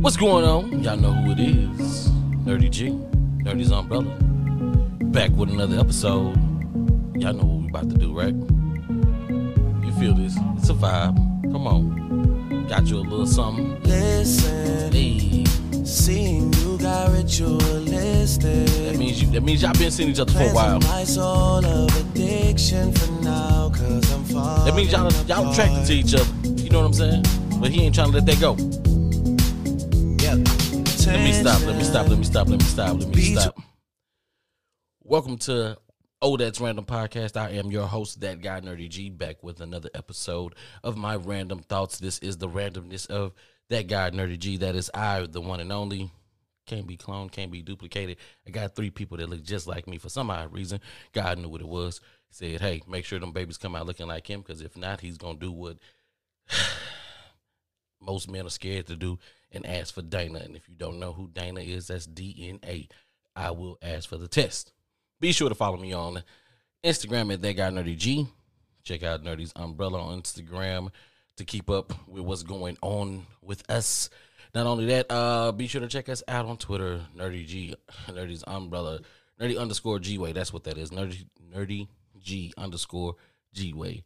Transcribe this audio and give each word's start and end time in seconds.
What's 0.00 0.16
going 0.16 0.44
on? 0.44 0.82
Y'all 0.82 0.96
know 0.96 1.12
who 1.12 1.32
it 1.32 1.40
is. 1.40 2.08
Nerdy 2.46 2.70
G, 2.70 2.88
Nerdy's 3.44 3.70
Umbrella. 3.70 4.04
Back 5.12 5.30
with 5.32 5.50
another 5.50 5.78
episode. 5.78 6.36
Y'all 7.20 7.34
know 7.34 7.44
what 7.44 7.62
we 7.62 7.68
about 7.68 7.90
to 7.90 7.96
do, 7.96 8.12
right? 8.16 8.34
You 9.84 9.92
feel 10.00 10.14
this? 10.14 10.36
It's 10.56 10.70
a 10.70 10.74
vibe. 10.74 11.16
Come 11.52 11.66
on. 11.66 12.66
Got 12.66 12.86
you 12.86 12.96
a 12.98 13.00
little 13.00 13.26
something. 13.26 13.78
Listen, 13.82 14.90
Hey. 14.92 15.44
seeing 15.84 16.52
you 16.54 16.78
got 16.78 17.10
ritualistic. 17.12 18.66
That 18.66 18.96
means 18.96 19.22
you 19.22 19.30
that 19.32 19.42
means 19.42 19.62
y'all 19.62 19.74
been 19.74 19.90
seeing 19.90 20.08
each 20.08 20.20
other 20.20 20.32
for 20.32 20.44
a 20.44 20.52
while. 20.54 20.80
My 20.80 21.04
soul 21.04 21.64
of 21.64 21.94
addiction 22.00 22.92
for 22.92 23.12
now, 23.22 23.70
cause 23.74 24.10
I'm 24.12 24.64
That 24.64 24.74
means 24.74 24.92
y'all 24.92 25.12
y'all 25.26 25.50
attracted 25.52 25.86
to 25.86 25.92
each 25.92 26.14
other. 26.14 26.48
You 26.62 26.70
know 26.70 26.80
what 26.80 26.86
I'm 26.86 26.94
saying? 26.94 27.24
But 27.60 27.70
he 27.70 27.82
ain't 27.82 27.94
trying 27.94 28.12
to 28.12 28.14
let 28.14 28.26
that 28.26 28.40
go. 28.40 28.56
Me 31.30 31.36
stop. 31.36 31.64
Let 31.64 31.76
me 31.76 31.84
stop. 31.84 32.08
Let 32.08 32.18
me 32.18 32.24
stop. 32.24 32.48
Let 32.48 32.58
me 32.58 32.64
stop. 32.64 32.98
Let 32.98 33.08
me 33.14 33.22
stop. 33.36 33.62
Welcome 35.04 35.38
to 35.38 35.78
Oh 36.20 36.36
That's 36.36 36.60
Random 36.60 36.84
Podcast. 36.84 37.36
I 37.36 37.50
am 37.50 37.70
your 37.70 37.86
host, 37.86 38.20
that 38.22 38.40
guy 38.40 38.60
Nerdy 38.60 38.88
G, 38.88 39.10
back 39.10 39.40
with 39.40 39.60
another 39.60 39.90
episode 39.94 40.56
of 40.82 40.96
my 40.96 41.14
random 41.14 41.60
thoughts. 41.60 42.00
This 42.00 42.18
is 42.18 42.38
the 42.38 42.48
randomness 42.48 43.08
of 43.08 43.32
that 43.68 43.86
guy 43.86 44.10
Nerdy 44.10 44.40
G. 44.40 44.56
That 44.56 44.74
is 44.74 44.90
I, 44.92 45.24
the 45.30 45.40
one 45.40 45.60
and 45.60 45.70
only. 45.70 46.10
Can't 46.66 46.88
be 46.88 46.96
cloned, 46.96 47.30
can't 47.30 47.52
be 47.52 47.62
duplicated. 47.62 48.16
I 48.44 48.50
got 48.50 48.74
three 48.74 48.90
people 48.90 49.16
that 49.18 49.28
look 49.28 49.44
just 49.44 49.68
like 49.68 49.86
me 49.86 49.98
for 49.98 50.08
some 50.08 50.32
odd 50.32 50.52
reason. 50.52 50.80
God 51.12 51.38
knew 51.38 51.48
what 51.48 51.60
it 51.60 51.68
was. 51.68 52.00
He 52.30 52.34
said, 52.34 52.60
"Hey, 52.60 52.82
make 52.88 53.04
sure 53.04 53.20
them 53.20 53.30
babies 53.30 53.56
come 53.56 53.76
out 53.76 53.86
looking 53.86 54.08
like 54.08 54.28
him, 54.28 54.40
because 54.40 54.62
if 54.62 54.76
not, 54.76 55.00
he's 55.00 55.16
gonna 55.16 55.38
do 55.38 55.52
what 55.52 55.76
most 58.00 58.30
men 58.30 58.46
are 58.46 58.50
scared 58.50 58.86
to 58.86 58.96
do 58.96 59.18
and 59.52 59.66
ask 59.66 59.94
for 59.94 60.02
Dana. 60.02 60.40
And 60.40 60.56
if 60.56 60.68
you 60.68 60.74
don't 60.76 60.98
know 60.98 61.12
who 61.12 61.28
Dana 61.28 61.60
is, 61.60 61.88
that's 61.88 62.06
DNA. 62.06 62.88
I 63.36 63.50
will 63.50 63.78
ask 63.82 64.08
for 64.08 64.16
the 64.16 64.28
test. 64.28 64.72
Be 65.20 65.32
sure 65.32 65.48
to 65.48 65.54
follow 65.54 65.76
me 65.76 65.92
on 65.92 66.22
Instagram 66.84 67.32
at 67.32 67.42
that 67.42 67.56
guy 67.56 67.70
nerdy 67.70 67.96
G. 67.96 68.26
Check 68.82 69.02
out 69.02 69.22
Nerdy's 69.22 69.52
umbrella 69.54 70.00
on 70.00 70.22
Instagram 70.22 70.90
to 71.36 71.44
keep 71.44 71.68
up 71.68 71.92
with 72.08 72.24
what's 72.24 72.42
going 72.42 72.78
on 72.82 73.26
with 73.42 73.68
us. 73.70 74.08
Not 74.54 74.66
only 74.66 74.86
that, 74.86 75.06
uh, 75.10 75.52
be 75.52 75.66
sure 75.66 75.80
to 75.80 75.88
check 75.88 76.08
us 76.08 76.22
out 76.26 76.46
on 76.46 76.56
Twitter, 76.56 77.00
Nerdy 77.16 77.46
G, 77.46 77.74
Nerdy's 78.08 78.42
umbrella, 78.46 79.00
Nerdy 79.40 79.58
underscore 79.58 79.98
G 79.98 80.18
Way. 80.18 80.32
That's 80.32 80.52
what 80.52 80.64
that 80.64 80.76
is. 80.78 80.90
Nerdy 80.90 81.26
Nerdy 81.54 81.88
G 82.18 82.52
underscore 82.56 83.16
G 83.52 83.72
Way 83.72 84.04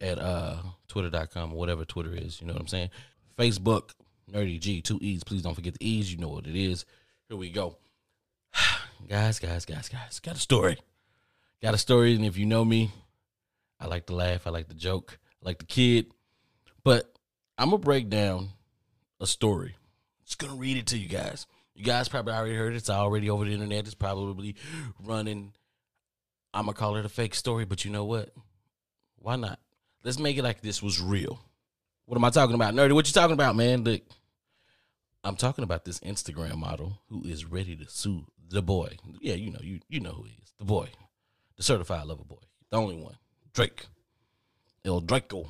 at 0.00 0.18
uh 0.18 0.56
twitter.com 0.88 1.52
or 1.52 1.56
whatever 1.56 1.84
Twitter 1.84 2.14
is. 2.14 2.40
You 2.40 2.46
know 2.46 2.54
what 2.54 2.62
I'm 2.62 2.68
saying? 2.68 2.90
Facebook, 3.36 3.90
Nerdy 4.30 4.60
G, 4.60 4.80
two 4.80 4.98
E's. 5.00 5.24
Please 5.24 5.42
don't 5.42 5.54
forget 5.54 5.74
the 5.74 5.88
E's. 5.88 6.10
You 6.10 6.18
know 6.18 6.28
what 6.28 6.46
it 6.46 6.56
is. 6.56 6.84
Here 7.28 7.36
we 7.36 7.50
go. 7.50 7.76
guys, 9.08 9.38
guys, 9.38 9.64
guys, 9.64 9.88
guys. 9.88 10.20
Got 10.20 10.36
a 10.36 10.40
story. 10.40 10.78
Got 11.62 11.74
a 11.74 11.78
story. 11.78 12.14
And 12.14 12.24
if 12.24 12.36
you 12.36 12.46
know 12.46 12.64
me, 12.64 12.90
I 13.80 13.86
like 13.86 14.06
to 14.06 14.14
laugh. 14.14 14.46
I 14.46 14.50
like 14.50 14.68
to 14.68 14.74
joke. 14.74 15.18
I 15.42 15.48
like 15.48 15.58
the 15.58 15.66
kid. 15.66 16.12
But 16.82 17.12
I'm 17.58 17.70
going 17.70 17.80
to 17.80 17.84
break 17.84 18.08
down 18.08 18.50
a 19.20 19.26
story. 19.26 19.76
Just 20.24 20.38
going 20.38 20.52
to 20.52 20.58
read 20.58 20.76
it 20.76 20.86
to 20.88 20.98
you 20.98 21.08
guys. 21.08 21.46
You 21.74 21.84
guys 21.84 22.08
probably 22.08 22.32
already 22.32 22.54
heard 22.54 22.74
it. 22.74 22.76
It's 22.76 22.90
already 22.90 23.30
over 23.30 23.44
the 23.44 23.52
internet. 23.52 23.86
It's 23.86 23.94
probably 23.94 24.54
running. 25.02 25.52
I'm 26.52 26.66
going 26.66 26.74
to 26.74 26.78
call 26.78 26.96
it 26.96 27.04
a 27.04 27.08
fake 27.08 27.34
story. 27.34 27.64
But 27.64 27.84
you 27.84 27.90
know 27.90 28.04
what? 28.04 28.30
Why 29.16 29.36
not? 29.36 29.58
Let's 30.04 30.18
make 30.18 30.36
it 30.36 30.44
like 30.44 30.60
this 30.60 30.82
was 30.82 31.00
real. 31.00 31.40
What 32.06 32.16
am 32.16 32.24
I 32.24 32.30
talking 32.30 32.54
about? 32.54 32.74
Nerdy, 32.74 32.92
what 32.92 33.06
you 33.06 33.12
talking 33.12 33.32
about, 33.32 33.56
man? 33.56 33.82
Look, 33.84 34.02
I'm 35.22 35.36
talking 35.36 35.64
about 35.64 35.84
this 35.84 36.00
Instagram 36.00 36.56
model 36.56 36.98
who 37.08 37.24
is 37.24 37.46
ready 37.46 37.76
to 37.76 37.88
sue 37.88 38.26
the 38.50 38.62
boy. 38.62 38.96
Yeah, 39.20 39.34
you 39.34 39.50
know, 39.50 39.60
you 39.62 39.80
you 39.88 40.00
know 40.00 40.12
who 40.12 40.24
he 40.24 40.36
is. 40.42 40.52
The 40.58 40.64
boy. 40.64 40.90
The 41.56 41.62
certified 41.62 42.06
lover 42.06 42.24
boy. 42.24 42.42
The 42.70 42.76
only 42.76 42.96
one. 42.96 43.16
Drake. 43.54 43.86
El 44.84 45.00
Draco. 45.00 45.46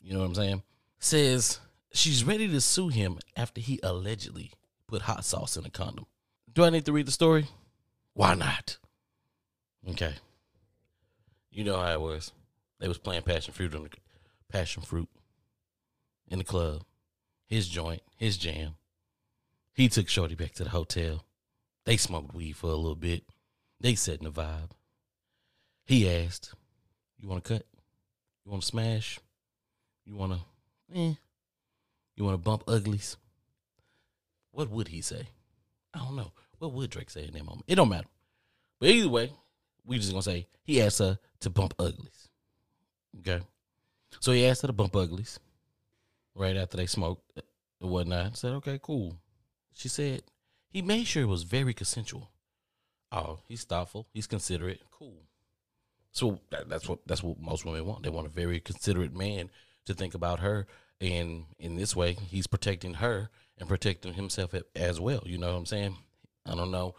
You 0.00 0.14
know 0.14 0.20
what 0.20 0.26
I'm 0.26 0.34
saying? 0.34 0.62
Says 0.98 1.60
she's 1.92 2.24
ready 2.24 2.48
to 2.48 2.60
sue 2.60 2.88
him 2.88 3.18
after 3.36 3.60
he 3.60 3.78
allegedly 3.82 4.52
put 4.86 5.02
hot 5.02 5.24
sauce 5.24 5.56
in 5.56 5.66
a 5.66 5.70
condom. 5.70 6.06
Do 6.52 6.64
I 6.64 6.70
need 6.70 6.86
to 6.86 6.92
read 6.92 7.06
the 7.06 7.12
story? 7.12 7.46
Why 8.14 8.34
not? 8.34 8.78
Okay. 9.90 10.14
You 11.50 11.64
know 11.64 11.78
how 11.78 11.92
it 11.92 12.00
was. 12.00 12.32
They 12.78 12.88
was 12.88 12.98
playing 12.98 13.22
passion 13.22 13.52
fruit 13.52 13.74
on 13.74 13.82
the 13.82 13.90
passion 14.50 14.82
fruit 14.82 15.08
in 16.28 16.38
the 16.38 16.44
club. 16.44 16.82
His 17.46 17.68
joint, 17.68 18.02
his 18.16 18.36
jam. 18.36 18.74
He 19.72 19.88
took 19.88 20.08
Shorty 20.08 20.34
back 20.34 20.52
to 20.54 20.64
the 20.64 20.70
hotel. 20.70 21.24
They 21.84 21.96
smoked 21.96 22.34
weed 22.34 22.56
for 22.56 22.70
a 22.70 22.74
little 22.74 22.96
bit. 22.96 23.24
They 23.80 23.94
set 23.94 24.18
in 24.18 24.24
the 24.24 24.32
vibe. 24.32 24.70
He 25.84 26.10
asked, 26.10 26.54
You 27.18 27.28
want 27.28 27.44
to 27.44 27.54
cut? 27.54 27.66
You 28.44 28.50
want 28.50 28.62
to 28.62 28.68
smash? 28.68 29.20
You 30.04 30.16
want 30.16 30.32
to, 30.32 30.98
eh? 30.98 31.14
You 32.16 32.24
want 32.24 32.34
to 32.34 32.38
bump 32.38 32.64
uglies? 32.66 33.16
What 34.50 34.70
would 34.70 34.88
he 34.88 35.02
say? 35.02 35.28
I 35.92 35.98
don't 35.98 36.16
know. 36.16 36.32
What 36.58 36.72
would 36.72 36.90
Drake 36.90 37.10
say 37.10 37.26
in 37.26 37.34
that 37.34 37.44
moment? 37.44 37.64
It 37.68 37.74
don't 37.74 37.90
matter. 37.90 38.08
But 38.80 38.88
either 38.88 39.08
way, 39.08 39.30
we 39.84 39.98
just 39.98 40.10
gonna 40.10 40.22
say 40.22 40.46
he 40.64 40.80
asked 40.80 40.98
her 40.98 41.18
to 41.40 41.50
bump 41.50 41.74
uglies. 41.78 42.28
Okay. 43.20 43.42
So 44.20 44.32
he 44.32 44.46
asked 44.46 44.62
her 44.62 44.68
to 44.68 44.72
bump 44.72 44.96
uglies 44.96 45.38
right 46.36 46.56
after 46.56 46.76
they 46.76 46.86
smoked 46.86 47.40
and 47.80 47.90
whatnot. 47.90 48.26
I 48.26 48.30
said, 48.34 48.52
okay, 48.54 48.78
cool. 48.82 49.16
She 49.74 49.88
said 49.88 50.22
he 50.68 50.82
made 50.82 51.06
sure 51.06 51.22
it 51.22 51.26
was 51.26 51.42
very 51.42 51.74
consensual. 51.74 52.30
Oh, 53.12 53.40
he's 53.48 53.64
thoughtful. 53.64 54.08
He's 54.12 54.26
considerate. 54.26 54.80
Cool. 54.90 55.22
So 56.12 56.40
that, 56.50 56.68
that's 56.68 56.88
what 56.88 57.00
that's 57.06 57.22
what 57.22 57.40
most 57.40 57.64
women 57.64 57.84
want. 57.84 58.02
They 58.02 58.10
want 58.10 58.26
a 58.26 58.30
very 58.30 58.60
considerate 58.60 59.14
man 59.14 59.50
to 59.84 59.94
think 59.94 60.14
about 60.14 60.40
her, 60.40 60.66
and 61.00 61.44
in 61.58 61.76
this 61.76 61.94
way, 61.94 62.14
he's 62.14 62.46
protecting 62.46 62.94
her 62.94 63.30
and 63.58 63.68
protecting 63.68 64.14
himself 64.14 64.54
as 64.74 65.00
well. 65.00 65.22
You 65.26 65.38
know 65.38 65.52
what 65.52 65.58
I'm 65.58 65.66
saying? 65.66 65.96
I 66.44 66.54
don't 66.54 66.70
know 66.70 66.94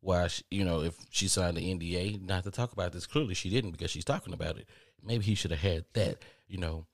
why 0.00 0.28
she, 0.28 0.42
you 0.50 0.64
know 0.64 0.82
if 0.82 0.94
she 1.10 1.28
signed 1.28 1.56
the 1.56 1.74
NDA 1.74 2.22
not 2.22 2.44
to 2.44 2.50
talk 2.50 2.72
about 2.72 2.92
this. 2.92 3.06
Clearly, 3.06 3.34
she 3.34 3.50
didn't 3.50 3.72
because 3.72 3.90
she's 3.90 4.04
talking 4.04 4.34
about 4.34 4.58
it. 4.58 4.68
Maybe 5.02 5.24
he 5.24 5.34
should 5.34 5.50
have 5.50 5.60
had 5.60 5.84
that. 5.94 6.18
You 6.46 6.58
know, 6.58 6.86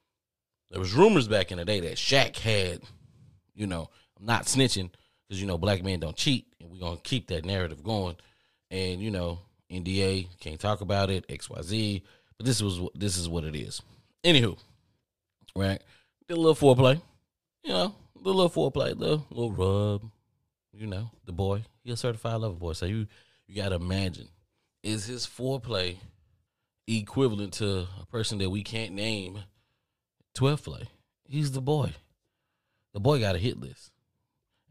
there 0.75 0.81
was 0.81 0.93
rumors 0.93 1.29
back 1.29 1.53
in 1.53 1.59
the 1.59 1.65
day 1.65 1.79
that 1.79 1.95
Shaq 1.95 2.37
had, 2.37 2.81
you 3.55 3.69
know, 3.69 3.89
I'm 4.19 4.27
not 4.27 4.47
snitching 4.47 4.91
because 5.29 5.41
you 5.41 5.47
know 5.47 5.57
black 5.57 5.85
men 5.85 6.01
don't 6.01 6.17
cheat, 6.17 6.53
and 6.59 6.69
we're 6.69 6.81
gonna 6.81 6.99
keep 7.01 7.29
that 7.29 7.45
narrative 7.45 7.85
going. 7.85 8.17
And 8.73 9.01
you 9.01 9.13
know, 9.13 9.39
NDA 9.71 10.27
can't 10.41 10.59
talk 10.59 10.81
about 10.81 11.11
it, 11.11 11.27
X 11.29 11.49
Y 11.49 11.63
Z. 11.63 12.03
But 12.37 12.47
this 12.47 12.61
was 12.61 12.81
this 12.97 13.17
is 13.17 13.29
what 13.29 13.45
it 13.45 13.55
is. 13.55 13.83
Anywho, 14.25 14.59
right? 15.55 15.81
Did 16.27 16.39
a 16.39 16.41
little 16.41 16.57
foreplay, 16.57 17.01
you 17.63 17.73
know, 17.73 17.95
a 18.17 18.29
little 18.29 18.51
foreplay, 18.51 18.99
little 18.99 19.25
little 19.31 19.53
rub. 19.53 20.11
You 20.73 20.89
know, 20.89 21.09
the 21.25 21.33
boy, 21.33 21.63
he 21.85 21.93
a 21.93 21.97
certified 21.97 22.41
lover 22.41 22.57
boy. 22.57 22.73
So 22.73 22.87
you 22.87 23.07
you 23.47 23.55
gotta 23.55 23.77
imagine, 23.77 24.27
is 24.83 25.07
his 25.07 25.25
foreplay 25.25 25.99
equivalent 26.89 27.53
to 27.55 27.87
a 28.03 28.07
person 28.11 28.39
that 28.39 28.51
we 28.51 28.65
can't 28.65 28.93
name 28.93 29.39
12 30.35 30.63
play. 30.63 30.89
He's 31.27 31.53
the 31.53 31.61
boy. 31.61 31.93
The 32.93 33.01
boy 33.01 33.21
got 33.21 33.37
a 33.37 33.39
hit 33.39 33.59
list. 33.59 33.91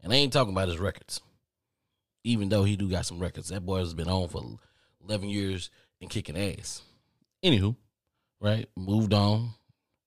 And 0.02 0.12
I 0.12 0.16
ain't 0.16 0.32
talking 0.32 0.52
about 0.52 0.68
his 0.68 0.78
records. 0.78 1.20
Even 2.22 2.48
though 2.48 2.64
he 2.64 2.76
do 2.76 2.90
got 2.90 3.06
some 3.06 3.18
records. 3.18 3.48
That 3.48 3.66
boy 3.66 3.78
has 3.78 3.94
been 3.94 4.08
on 4.08 4.28
for 4.28 4.42
11 5.06 5.28
years 5.28 5.70
and 6.00 6.10
kicking 6.10 6.36
ass. 6.36 6.82
Anywho, 7.42 7.76
right? 8.40 8.68
Moved 8.76 9.12
on. 9.12 9.50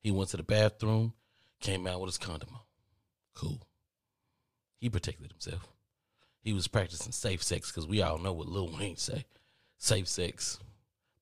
He 0.02 0.12
went 0.12 0.30
to 0.30 0.38
the 0.38 0.44
bathroom, 0.44 1.14
came 1.60 1.86
out 1.86 2.00
with 2.00 2.10
his 2.10 2.18
condom 2.18 2.50
on. 2.54 2.62
Cool. 3.36 3.62
He 4.80 4.90
protected 4.90 5.32
himself. 5.32 5.68
He 6.42 6.54
was 6.54 6.68
practicing 6.68 7.12
safe 7.12 7.44
sex 7.44 7.72
because 7.72 7.88
we 7.88 8.02
all 8.02 8.18
know 8.20 8.34
what 8.34 8.48
Lil 8.48 8.70
Wayne 8.70 8.96
say. 8.96 9.26
Safe 9.78 10.08
sex. 10.08 10.60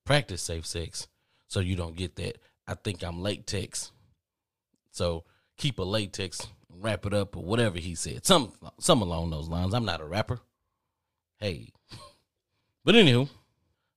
Practice 0.04 0.42
safe 0.42 0.64
sex 0.64 1.08
so 1.48 1.60
you 1.60 1.74
don't 1.74 1.96
get 1.96 2.16
that. 2.16 2.38
I 2.66 2.74
think 2.74 3.02
I'm 3.02 3.22
latex. 3.22 3.92
So 4.96 5.24
keep 5.58 5.78
a 5.78 5.82
latex, 5.82 6.48
wrap 6.70 7.04
it 7.04 7.12
up, 7.12 7.36
or 7.36 7.44
whatever 7.44 7.78
he 7.78 7.94
said. 7.94 8.24
Some 8.24 8.50
some 8.80 9.02
along 9.02 9.28
those 9.28 9.46
lines. 9.46 9.74
I'm 9.74 9.84
not 9.84 10.00
a 10.00 10.06
rapper. 10.06 10.40
Hey. 11.38 11.72
But 12.82 12.94
anywho, 12.94 13.28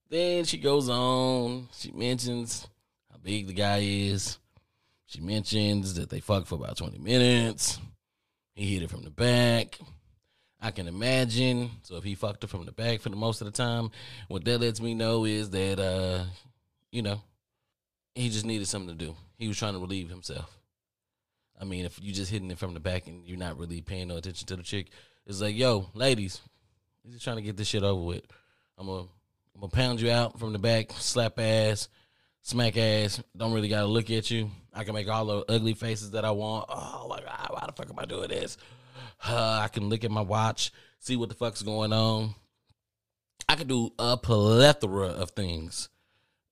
then 0.10 0.46
she 0.46 0.57
goes 0.57 0.90
on. 0.90 1.69
She 1.74 1.92
mentions 1.92 2.68
how 3.12 3.18
big 3.22 3.46
the 3.46 3.54
guy 3.54 3.81
is. 3.81 4.40
She 5.06 5.22
mentions 5.22 5.94
that 5.94 6.10
they 6.10 6.22
fucked 6.22 6.48
for 6.48 6.56
about 6.56 6.78
20 6.78 6.98
minutes. 6.98 7.78
He 8.56 8.74
hit 8.74 8.81
it 8.81 8.90
from 8.90 9.04
the 9.04 9.12
back. 9.12 9.78
I 10.60 10.72
can 10.72 10.88
imagine. 10.88 11.69
So 11.84 11.98
if 11.98 12.04
he 12.04 12.16
fucked 12.16 12.42
her 12.42 12.48
from 12.48 12.66
the 12.66 12.72
back 12.72 13.02
for 13.02 13.10
the 13.10 13.16
most 13.16 13.42
of 13.42 13.45
the 13.45 13.52
time, 13.52 13.92
what 14.28 14.44
that 14.45 14.60
lets 14.60 14.81
me 14.81 14.95
know 14.95 15.24
is 15.25 15.52
that 15.52 15.80
uh, 15.80 16.24
you 16.92 17.04
know, 17.04 17.22
he 18.16 18.30
just 18.30 18.45
needed 18.48 18.68
something 18.68 18.98
to 18.98 19.06
do. 19.06 19.16
He 19.38 19.48
was 19.48 19.60
trying 19.60 19.74
to 19.74 19.80
relieve 19.80 20.10
himself. 20.10 20.59
I 21.60 21.66
mean, 21.66 21.86
if 21.86 22.00
you 22.02 22.14
just 22.14 22.32
hitting 22.32 22.50
it 22.52 22.58
from 22.58 22.74
the 22.74 22.80
back 22.80 23.08
and 23.08 23.26
you're 23.28 23.38
not 23.38 23.58
really 23.58 23.82
paying 23.82 24.08
no 24.08 24.18
attention 24.18 24.48
to 24.48 24.56
the 24.56 24.64
chick, 24.64 24.88
it's 25.26 25.42
like, 25.42 25.58
yo, 25.58 25.90
ladies, 25.94 26.42
you 27.04 27.12
just 27.12 27.24
trying 27.24 27.36
to 27.36 27.42
get 27.42 27.58
this 27.58 27.68
shit 27.68 27.84
over 27.84 28.02
with. 28.02 28.24
I'm 28.78 28.88
gonna, 28.88 29.02
I'm 29.56 29.62
gonna 29.62 29.72
pound 29.72 30.00
you 30.00 30.10
out 30.10 30.40
from 30.40 30.54
the 30.54 30.60
back, 30.60 30.92
slap 30.94 31.38
ass, 31.38 31.90
smack 32.42 32.78
ass. 32.78 33.22
Don't 33.36 33.52
really 33.52 33.68
gotta 33.68 33.88
look 33.88 34.10
at 34.10 34.32
you. 34.32 34.50
I 34.74 34.84
can 34.86 34.94
make 34.94 35.10
all 35.10 35.26
the 35.26 35.46
ugly 35.50 35.74
faces 35.74 36.12
that 36.12 36.24
I 36.24 36.32
want. 36.32 36.66
Oh 36.70 37.08
my 37.10 37.20
god, 37.20 37.50
why 37.50 37.64
the 37.66 37.74
fuck 37.74 37.90
am 37.90 38.00
I 38.00 38.06
doing 38.06 38.30
this? 38.30 38.58
Uh, 39.28 39.60
I 39.64 39.68
can 39.68 39.90
look 39.90 40.06
at 40.06 40.12
my 40.12 40.22
watch, 40.22 40.72
see 41.00 41.18
what 41.18 41.30
the 41.30 41.36
fuck's 41.36 41.62
going 41.62 41.92
on. 41.92 42.36
I 43.50 43.56
can 43.56 43.68
do 43.68 43.92
a 44.00 44.16
plethora 44.16 45.08
of 45.08 45.32
things 45.32 45.90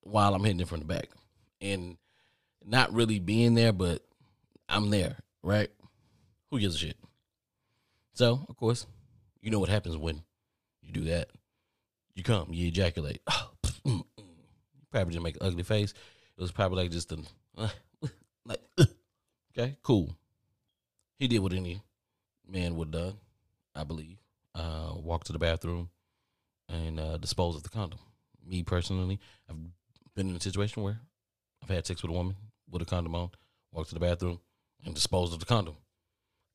while 0.01 0.33
I'm 0.33 0.43
hitting 0.43 0.59
it 0.59 0.67
from 0.67 0.79
the 0.79 0.85
back, 0.85 1.09
and 1.61 1.97
not 2.65 2.93
really 2.93 3.19
being 3.19 3.53
there, 3.53 3.71
but 3.71 4.03
I'm 4.69 4.89
there, 4.89 5.17
right? 5.43 5.69
Who 6.51 6.59
gives 6.59 6.75
a 6.75 6.77
shit? 6.77 6.97
So, 8.13 8.45
of 8.49 8.55
course, 8.57 8.85
you 9.41 9.51
know 9.51 9.59
what 9.59 9.69
happens 9.69 9.95
when 9.97 10.23
you 10.81 10.91
do 10.91 11.03
that. 11.05 11.29
You 12.15 12.23
come, 12.23 12.47
you 12.51 12.67
ejaculate. 12.67 13.21
Probably 14.91 15.13
just 15.13 15.23
make 15.23 15.35
an 15.35 15.47
ugly 15.47 15.63
face. 15.63 15.93
It 16.37 16.41
was 16.41 16.51
probably 16.51 16.83
like 16.83 16.91
just 16.91 17.11
a, 17.11 17.17
like, 18.45 18.59
okay, 19.57 19.77
cool. 19.83 20.15
He 21.19 21.27
did 21.27 21.39
what 21.39 21.53
any 21.53 21.81
man 22.47 22.75
would 22.75 22.93
have 22.93 23.03
done, 23.03 23.13
I 23.75 23.83
believe. 23.83 24.17
Uh, 24.55 24.93
walk 24.95 25.23
to 25.25 25.33
the 25.33 25.39
bathroom 25.39 25.89
and 26.69 26.99
uh, 26.99 27.17
dispose 27.17 27.55
of 27.55 27.63
the 27.63 27.69
condom. 27.69 27.99
Me 28.45 28.63
personally, 28.63 29.19
I've 29.49 29.57
been 30.15 30.29
in 30.29 30.35
a 30.35 30.41
situation 30.41 30.83
where 30.83 30.99
I've 31.61 31.69
had 31.69 31.85
sex 31.85 32.01
with 32.01 32.11
a 32.11 32.13
woman 32.13 32.35
with 32.69 32.81
a 32.81 32.85
condom 32.85 33.15
on, 33.15 33.31
walk 33.71 33.87
to 33.87 33.93
the 33.93 33.99
bathroom, 33.99 34.39
and 34.87 34.95
dispose 34.95 35.33
of 35.33 35.39
the 35.39 35.45
condom. 35.45 35.75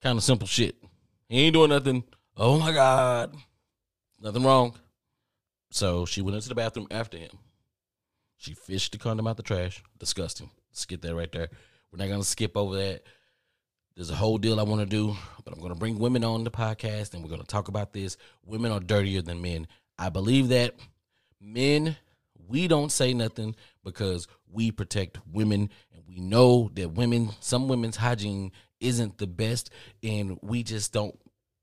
Kind 0.03 0.19
of 0.19 0.25
simple 0.25 0.49
shit. 0.49 0.75
He 1.29 1.41
ain't 1.41 1.55
doing 1.55 1.71
nothing. 1.71 2.03
Oh 2.37 2.59
my 2.59 2.73
God. 2.73 3.35
Nothing 4.21 4.43
wrong. 4.43 4.75
So 5.71 6.05
she 6.07 6.21
went 6.23 6.37
into 6.37 6.49
the 6.49 6.55
bathroom 6.55 6.89
after 6.91 7.17
him. 7.17 7.39
She 8.37 8.55
fished 8.55 8.93
the 8.93 8.99
condom 8.99 9.29
out 9.29 9.37
the 9.37 9.43
trash. 9.43 9.83
Disgusting. 9.99 10.51
Let's 10.71 10.85
get 10.87 11.03
that 11.03 11.15
right 11.15 11.31
there. 11.31 11.49
We're 11.93 11.99
not 11.99 12.09
gonna 12.09 12.25
skip 12.25 12.57
over 12.57 12.77
that. 12.77 13.03
There's 13.95 14.11
a 14.11 14.17
whole 14.17 14.39
deal 14.39 14.59
I 14.59 14.65
want 14.65 14.81
to 14.81 14.87
do, 14.87 15.15
but 15.45 15.55
I'm 15.55 15.61
gonna 15.61 15.75
bring 15.75 15.99
women 15.99 16.25
on 16.25 16.45
the 16.45 16.51
podcast 16.51 17.15
and 17.15 17.23
we're 17.23 17.31
gonna 17.31 17.45
talk 17.45 17.69
about 17.69 17.93
this. 17.93 18.17
Women 18.45 18.73
are 18.73 18.81
dirtier 18.81 19.23
than 19.23 19.43
men. 19.43 19.69
I 19.99 20.09
believe 20.09 20.49
that 20.49 20.75
men, 21.41 21.97
we 22.49 22.67
don't 22.67 22.91
say 22.91 23.13
nothing 23.13 23.55
because 23.85 24.27
we 24.53 24.71
protect 24.71 25.19
women 25.31 25.71
and 25.93 26.03
we 26.07 26.21
know 26.21 26.71
that 26.75 26.93
women, 26.93 27.31
some 27.41 27.69
women's 27.69 27.97
hygiene 27.97 28.53
isn't 28.81 29.19
the 29.19 29.27
best, 29.27 29.71
and 30.03 30.39
we 30.43 30.63
just 30.63 30.93
don't 30.93 31.19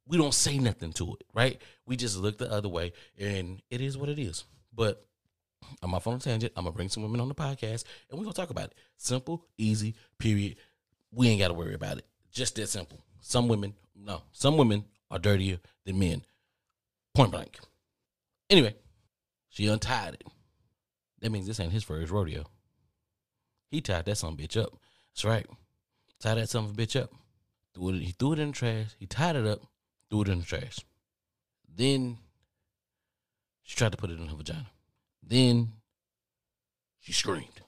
we 0.08 0.18
don't 0.18 0.34
say 0.34 0.58
nothing 0.58 0.92
to 0.94 1.14
it, 1.14 1.24
right? 1.36 1.62
We 1.86 1.96
just 1.96 2.18
look 2.18 2.40
the 2.40 2.52
other 2.52 2.68
way, 2.68 2.94
and 3.18 3.62
it 3.70 3.80
is 3.80 3.96
what 3.96 4.10
it 4.10 4.18
is. 4.18 4.44
But 4.74 5.06
I'm 5.84 5.94
off 5.94 6.08
on 6.08 6.16
a 6.16 6.20
tangent. 6.20 6.54
I'm 6.56 6.64
gonna 6.64 6.76
bring 6.76 6.90
some 6.90 7.04
women 7.04 7.22
on 7.22 7.28
the 7.28 7.36
podcast, 7.36 7.84
and 8.10 8.18
we're 8.18 8.26
gonna 8.26 8.34
talk 8.34 8.50
about 8.50 8.66
it. 8.66 8.76
Simple, 8.98 9.46
easy, 9.58 9.96
period. 10.18 10.56
We 11.12 11.28
ain't 11.28 11.40
gotta 11.40 11.54
worry 11.54 11.76
about 11.76 12.00
it. 12.00 12.06
Just 12.32 12.56
that 12.56 12.70
simple. 12.70 13.00
Some 13.22 13.48
women, 13.48 13.76
no, 13.96 14.24
some 14.32 14.58
women 14.58 14.86
are 15.12 15.20
dirtier 15.20 15.60
than 15.86 16.00
men. 16.00 16.24
Point 17.14 17.32
blank. 17.32 17.60
Anyway, 18.50 18.76
she 19.50 19.68
untied 19.68 20.16
it. 20.16 20.24
That 21.22 21.32
means 21.32 21.46
this 21.46 21.60
ain't 21.60 21.74
his 21.74 21.84
first 21.84 22.12
rodeo. 22.12 22.46
He 23.70 23.82
tied 23.82 24.06
that 24.06 24.18
some 24.18 24.36
bitch 24.36 24.62
up. 24.62 24.74
That's 25.14 25.26
right. 25.26 25.46
Tied 26.20 26.36
that 26.36 26.54
a 26.54 26.58
bitch 26.74 27.00
up. 27.00 27.12
Threw 27.74 27.90
it, 27.90 28.02
he 28.02 28.12
threw 28.12 28.34
it 28.34 28.40
in 28.40 28.48
the 28.50 28.54
trash. 28.54 28.96
He 29.00 29.06
tied 29.06 29.36
it 29.36 29.46
up, 29.46 29.62
threw 30.10 30.24
it 30.24 30.30
in 30.30 30.40
the 30.40 30.46
trash. 30.46 30.80
Then 31.74 32.18
she 33.64 33.76
tried 33.78 33.92
to 33.92 33.98
put 33.98 34.10
it 34.10 34.20
in 34.20 34.28
her 34.28 34.36
vagina. 34.36 34.68
Then 35.24 35.70
she 37.00 37.14
screamed. 37.14 37.62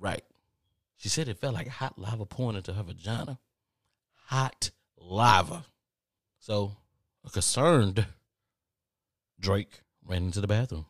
Right. 0.00 0.22
She 0.96 1.08
said 1.08 1.28
it 1.28 1.38
felt 1.38 1.54
like 1.54 1.68
hot 1.68 1.98
lava 1.98 2.24
pouring 2.24 2.56
into 2.56 2.72
her 2.72 2.82
vagina. 2.82 3.38
Hot 4.26 4.70
lava. 4.96 5.64
So, 6.38 6.76
a 7.24 7.30
concerned 7.30 8.06
Drake 9.40 9.82
ran 10.04 10.24
into 10.24 10.40
the 10.40 10.46
bathroom. 10.46 10.86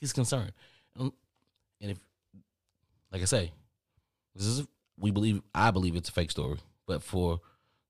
He's 0.00 0.12
concerned. 0.12 0.52
And 0.98 1.12
if, 1.80 1.98
like 3.12 3.22
I 3.22 3.26
say, 3.26 3.52
this 4.34 4.46
is, 4.46 4.66
we 4.98 5.10
believe, 5.10 5.42
I 5.54 5.70
believe 5.70 5.96
it's 5.96 6.08
a 6.08 6.12
fake 6.12 6.30
story. 6.30 6.58
But 6.86 7.02
for 7.02 7.40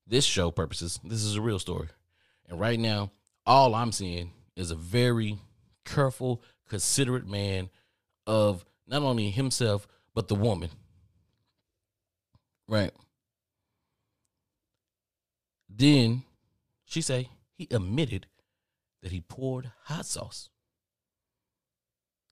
this 0.07 0.25
show 0.25 0.51
purposes, 0.51 0.99
this 1.03 1.23
is 1.23 1.35
a 1.35 1.41
real 1.41 1.59
story. 1.59 1.87
And 2.47 2.59
right 2.59 2.79
now, 2.79 3.11
all 3.45 3.75
I'm 3.75 3.91
seeing 3.91 4.31
is 4.55 4.71
a 4.71 4.75
very 4.75 5.39
careful, 5.83 6.41
considerate 6.69 7.27
man 7.27 7.69
of 8.25 8.65
not 8.87 9.01
only 9.01 9.29
himself, 9.29 9.87
but 10.13 10.27
the 10.27 10.35
woman. 10.35 10.69
Right. 12.67 12.91
Then 15.69 16.23
she 16.85 17.01
say 17.01 17.29
he 17.53 17.67
admitted 17.71 18.27
that 19.01 19.11
he 19.11 19.21
poured 19.21 19.71
hot 19.83 20.05
sauce 20.05 20.49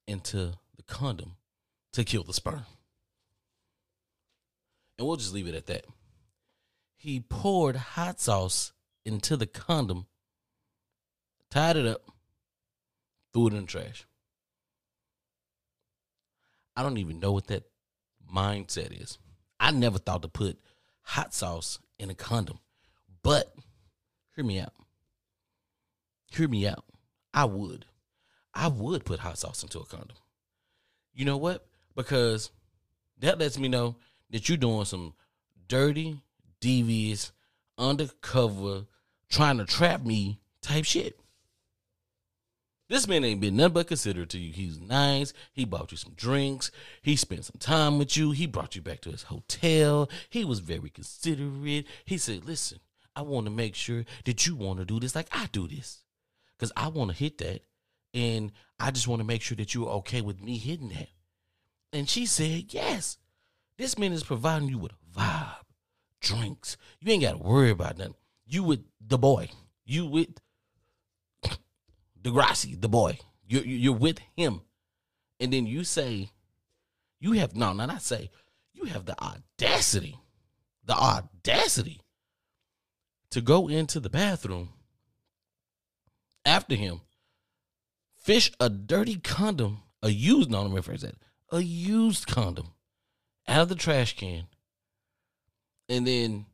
into 0.07 0.53
the 0.75 0.83
condom 0.87 1.35
to 1.93 2.03
kill 2.03 2.23
the 2.23 2.33
sperm. 2.33 2.65
And 4.97 5.07
we'll 5.07 5.17
just 5.17 5.33
leave 5.33 5.47
it 5.47 5.55
at 5.55 5.67
that. 5.67 5.85
He 6.95 7.19
poured 7.19 7.75
hot 7.75 8.19
sauce 8.19 8.71
into 9.05 9.35
the 9.35 9.47
condom, 9.47 10.07
tied 11.49 11.77
it 11.77 11.85
up, 11.85 12.01
threw 13.33 13.47
it 13.47 13.53
in 13.53 13.61
the 13.61 13.67
trash. 13.67 14.05
I 16.75 16.83
don't 16.83 16.97
even 16.97 17.19
know 17.19 17.31
what 17.31 17.47
that 17.47 17.63
mindset 18.33 18.99
is. 19.01 19.17
I 19.59 19.71
never 19.71 19.97
thought 19.97 20.21
to 20.23 20.27
put 20.27 20.57
hot 21.01 21.33
sauce 21.33 21.79
in 21.99 22.09
a 22.09 22.15
condom. 22.15 22.59
But 23.21 23.53
hear 24.35 24.43
me 24.43 24.59
out. 24.59 24.73
Hear 26.31 26.47
me 26.47 26.67
out. 26.67 26.83
I 27.33 27.45
would. 27.45 27.85
I 28.53 28.67
would 28.67 29.05
put 29.05 29.19
hot 29.19 29.37
sauce 29.37 29.63
into 29.63 29.79
a 29.79 29.85
condom. 29.85 30.17
You 31.13 31.25
know 31.25 31.37
what? 31.37 31.65
Because 31.95 32.51
that 33.19 33.39
lets 33.39 33.57
me 33.57 33.67
know 33.67 33.95
that 34.29 34.49
you're 34.49 34.57
doing 34.57 34.85
some 34.85 35.13
dirty, 35.67 36.21
devious, 36.59 37.31
undercover, 37.77 38.85
trying 39.29 39.57
to 39.57 39.65
trap 39.65 40.03
me 40.03 40.39
type 40.61 40.85
shit. 40.85 41.19
This 42.89 43.07
man 43.07 43.23
ain't 43.23 43.41
been 43.41 43.55
nothing 43.55 43.73
but 43.73 43.87
considerate 43.87 44.29
to 44.29 44.37
you. 44.37 44.51
He's 44.51 44.79
nice. 44.79 45.33
He 45.53 45.65
bought 45.65 45.91
you 45.91 45.97
some 45.97 46.13
drinks. 46.15 46.69
He 47.01 47.15
spent 47.15 47.45
some 47.45 47.57
time 47.59 47.97
with 47.97 48.15
you. 48.17 48.31
He 48.31 48.45
brought 48.45 48.75
you 48.75 48.81
back 48.81 49.01
to 49.01 49.11
his 49.11 49.23
hotel. 49.23 50.09
He 50.29 50.45
was 50.45 50.59
very 50.59 50.89
considerate. 50.89 51.87
He 52.05 52.17
said, 52.17 52.45
Listen, 52.45 52.79
I 53.15 53.21
want 53.21 53.45
to 53.45 53.51
make 53.51 53.73
sure 53.75 54.05
that 54.25 54.45
you 54.45 54.55
want 54.55 54.79
to 54.79 54.85
do 54.85 54.99
this 54.99 55.15
like 55.15 55.27
I 55.31 55.47
do 55.51 55.67
this. 55.67 56.03
Because 56.55 56.71
I 56.75 56.89
want 56.89 57.11
to 57.11 57.17
hit 57.17 57.37
that. 57.39 57.61
And 58.13 58.51
I 58.79 58.91
just 58.91 59.07
want 59.07 59.19
to 59.21 59.25
make 59.25 59.41
sure 59.41 59.57
that 59.57 59.73
you're 59.73 59.89
okay 59.89 60.21
with 60.21 60.41
me 60.41 60.57
hitting 60.57 60.89
that. 60.89 61.09
And 61.91 62.09
she 62.09 62.25
said, 62.25 62.73
Yes. 62.73 63.17
This 63.77 63.97
man 63.97 64.13
is 64.13 64.23
providing 64.23 64.69
you 64.69 64.77
with 64.77 64.91
a 64.91 65.19
vibe, 65.19 65.63
drinks. 66.21 66.77
You 66.99 67.11
ain't 67.11 67.23
got 67.23 67.31
to 67.31 67.37
worry 67.37 67.71
about 67.71 67.97
nothing. 67.97 68.13
You 68.45 68.63
with 68.63 68.85
the 69.01 69.17
boy. 69.17 69.49
You 69.85 70.05
with 70.05 70.29
Degrassi, 72.21 72.79
the 72.79 72.89
boy. 72.89 73.17
You're, 73.47 73.65
you're 73.65 73.93
with 73.93 74.19
him. 74.37 74.61
And 75.39 75.51
then 75.51 75.65
you 75.65 75.83
say, 75.83 76.29
you 77.19 77.33
have, 77.33 77.55
no, 77.55 77.73
no, 77.73 77.85
not 77.85 78.01
say, 78.01 78.29
you 78.73 78.85
have 78.85 79.05
the 79.05 79.15
audacity, 79.21 80.17
the 80.85 80.93
audacity 80.93 82.01
to 83.31 83.41
go 83.41 83.67
into 83.67 83.99
the 83.99 84.09
bathroom 84.09 84.69
after 86.45 86.75
him, 86.75 87.01
fish 88.23 88.51
a 88.59 88.69
dirty 88.69 89.17
condom, 89.17 89.83
a 90.01 90.09
used, 90.09 90.49
no, 90.49 90.61
let 90.61 90.71
me 90.71 90.79
rephrase 90.79 91.01
that, 91.01 91.15
a 91.51 91.61
used 91.61 92.25
condom 92.25 92.73
out 93.47 93.63
of 93.63 93.69
the 93.69 93.75
trash 93.75 94.15
can, 94.15 94.47
and 95.89 96.07
then 96.07 96.45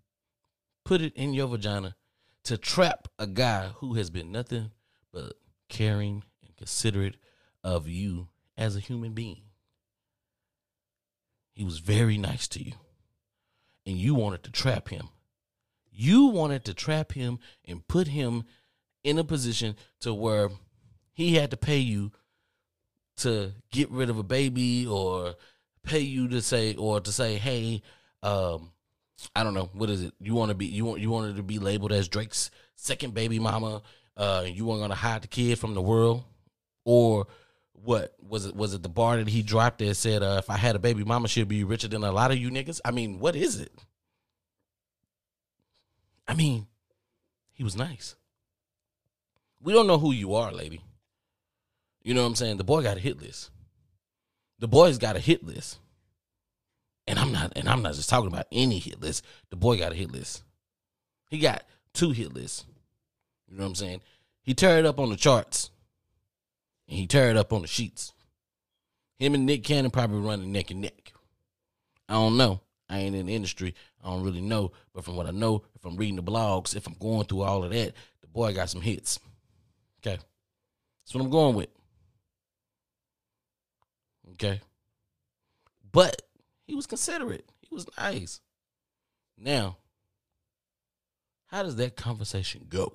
put 0.84 1.02
it 1.02 1.16
in 1.16 1.34
your 1.34 1.48
vagina 1.48 1.96
to 2.44 2.58
trap 2.58 3.08
a 3.20 3.28
guy 3.28 3.70
who 3.78 3.94
has 3.94 4.10
been 4.10 4.32
nothing 4.32 4.72
but 5.14 5.34
caring 5.70 6.24
and 6.44 6.58
considerate 6.58 7.16
of 7.64 7.88
you 7.88 8.28
as 8.58 8.76
a 8.76 8.80
human 8.80 9.14
being. 9.14 9.42
He 11.54 11.64
was 11.64 11.80
very 11.80 12.18
nice 12.18 12.48
to 12.50 12.64
you. 12.64 12.74
And 13.86 13.98
you 13.98 14.16
wanted 14.16 14.44
to 14.44 14.52
trap 14.52 14.90
him. 14.90 15.10
You 15.92 16.28
wanted 16.28 16.64
to 16.66 16.74
trap 16.74 17.12
him 17.12 17.40
and 17.66 17.88
put 17.88 18.08
him 18.08 18.46
in 19.04 19.20
a 19.20 19.24
position 19.24 19.76
to 20.02 20.14
where 20.14 20.50
he 21.20 21.36
had 21.36 21.52
to 21.52 21.58
pay 21.58 21.80
you 21.80 22.14
to 23.18 23.52
get 23.72 23.92
rid 23.92 24.10
of 24.10 24.18
a 24.18 24.24
baby 24.24 24.88
or 24.88 25.36
pay 25.84 26.00
you 26.00 26.30
to 26.30 26.42
say 26.42 26.76
or 26.76 27.02
to 27.02 27.12
say, 27.12 27.36
hey, 27.36 27.82
um, 28.24 28.72
I 29.36 29.44
don't 29.44 29.54
know, 29.54 29.70
what 29.74 29.90
is 29.90 30.02
it? 30.02 30.14
You 30.22 30.34
want 30.34 30.48
to 30.48 30.56
be 30.56 30.68
you 30.68 30.86
want 30.86 31.02
you 31.02 31.10
wanted 31.10 31.36
to 31.36 31.44
be 31.44 31.60
labeled 31.60 31.92
as 31.92 32.08
Drake's 32.08 32.52
second 32.76 33.14
baby 33.14 33.38
mama. 33.38 33.82
Uh, 34.16 34.46
you 34.48 34.66
weren't 34.66 34.80
gonna 34.80 34.96
hide 34.96 35.22
the 35.22 35.28
kid 35.28 35.60
from 35.60 35.74
the 35.74 35.82
world, 35.82 36.24
or 36.86 37.28
what 37.74 38.16
was 38.22 38.46
it? 38.46 38.56
Was 38.56 38.74
it 38.74 38.82
the 38.82 38.88
bar 38.88 39.18
that 39.18 39.28
he 39.28 39.42
dropped 39.42 39.80
that 39.80 39.96
said, 39.96 40.24
uh, 40.24 40.38
"If 40.40 40.50
I 40.50 40.56
had 40.56 40.78
a 40.78 40.80
baby 40.80 41.04
mama, 41.04 41.28
she'd 41.28 41.50
be 41.50 41.66
richer 41.66 41.90
than 41.90 42.06
a 42.06 42.14
lot 42.14 42.32
of 42.32 42.38
you 42.38 42.50
niggas"? 42.50 42.80
I 42.86 42.92
mean, 42.92 43.20
what 43.20 43.36
is 43.36 43.60
it? 43.60 43.74
I 46.30 46.34
mean, 46.34 46.68
he 47.52 47.66
was 47.66 47.76
nice. 47.76 48.16
We 49.62 49.74
don't 49.74 49.88
know 49.88 50.00
who 50.00 50.14
you 50.14 50.36
are, 50.36 50.54
lady. 50.54 50.82
You 52.03 52.13
know 52.13 52.22
what 52.22 52.27
I'm 52.27 52.36
saying? 52.36 52.58
The 52.58 52.63
boy 52.63 52.82
got 52.82 52.98
a 52.98 53.01
hit 53.01 53.22
list. 53.22 53.51
The 54.60 54.68
boy's 54.68 54.98
got 54.98 55.15
a 55.15 55.20
hit 55.20 55.44
list. 55.44 55.79
And 57.08 57.18
I'm 57.18 57.32
not 57.32 57.53
and 57.56 57.68
I'm 57.68 57.82
not 57.82 57.96
just 57.96 58.10
talking 58.10 58.27
about 58.27 58.48
any 58.51 58.79
hit 58.79 59.01
list. 59.01 59.25
The 59.50 59.56
boy 59.56 59.77
got 59.77 59.91
a 59.91 59.96
hit 59.96 60.12
list. 60.12 60.44
He 61.29 61.39
got 61.39 61.63
two 61.94 62.12
hit 62.12 62.34
lists. 62.34 62.65
You 63.48 63.58
know 63.58 63.63
what 63.63 63.70
I'm 63.70 63.75
saying? 63.75 64.01
He 64.41 64.53
turned 64.53 64.88
up 64.88 65.00
on 65.00 65.10
the 65.10 65.15
charts. 65.15 65.72
And 66.88 66.98
he 66.98 67.08
turned 67.08 67.38
up 67.38 67.53
on 67.53 67.62
the 67.62 67.68
sheets. 67.68 68.13
Him 69.20 69.36
and 69.36 69.46
Nick 69.46 69.63
Cannon 69.63 69.91
probably 69.91 70.20
running 70.20 70.51
neck 70.51 70.72
and 70.72 70.82
neck. 70.82 71.13
I 72.08 72.13
don't 72.13 72.38
know. 72.38 72.62
I 72.89 73.00
ain't 73.00 73.15
in 73.15 73.27
the 73.27 73.36
industry. 73.36 73.75
I 74.03 74.10
don't 74.10 74.24
really 74.24 74.41
know. 74.41 74.72
But 74.94 75.03
from 75.03 75.15
what 75.15 75.27
I 75.27 75.32
know, 75.32 75.63
if 75.75 75.86
I'm 75.86 75.98
reading 75.98 76.15
the 76.15 76.24
blogs, 76.24 76.75
if 76.75 76.88
I'm 76.88 76.96
going 77.00 77.25
through 77.25 77.44
all 77.44 77.63
of 77.63 77.72
that, 77.72 77.94
the 78.22 78.27
boy 78.27 78.53
got 78.53 78.70
some 78.70 78.82
hits. 78.82 79.20
Okay. 80.01 80.18
That's 80.18 81.13
what 81.13 81.24
I'm 81.24 81.29
going 81.29 81.56
with. 81.56 81.70
Okay. 84.34 84.62
But 85.92 86.22
he 86.66 86.76
was 86.76 86.86
considerate. 86.86 87.50
He 87.62 87.74
was 87.74 87.88
nice. 87.98 88.42
Now, 89.38 89.78
how 91.48 91.64
does 91.64 91.78
that 91.78 91.96
conversation 91.96 92.66
go? 92.70 92.94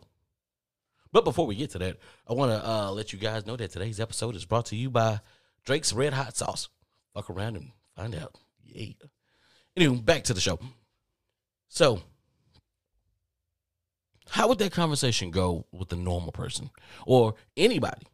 But 1.12 1.25
before 1.25 1.47
we 1.47 1.55
get 1.55 1.71
to 1.71 1.79
that, 1.79 1.99
I 2.29 2.33
want 2.33 2.50
to 2.53 2.69
uh, 2.69 2.91
let 2.91 3.12
you 3.12 3.19
guys 3.19 3.47
know 3.47 3.57
that 3.57 3.71
today's 3.71 4.00
episode 4.00 4.37
is 4.37 4.45
brought 4.45 4.67
to 4.67 4.76
you 4.76 4.91
by 4.91 5.21
Drake's 5.64 5.93
Red 5.93 6.12
Hot 6.12 6.37
Sauce. 6.37 6.69
Fuck 7.14 7.31
around 7.31 7.57
and 7.57 7.71
find 7.97 8.14
out. 8.14 8.37
Yeah. 8.64 8.93
Anyway, 9.76 9.97
back 9.97 10.25
to 10.25 10.35
the 10.35 10.41
show. 10.41 10.59
So, 11.69 12.03
how 14.29 14.49
would 14.49 14.59
that 14.59 14.73
conversation 14.73 15.31
go 15.31 15.67
with 15.73 15.93
a 15.93 15.97
normal 15.97 16.33
person 16.33 16.71
or 17.07 17.35
anybody? 17.57 18.07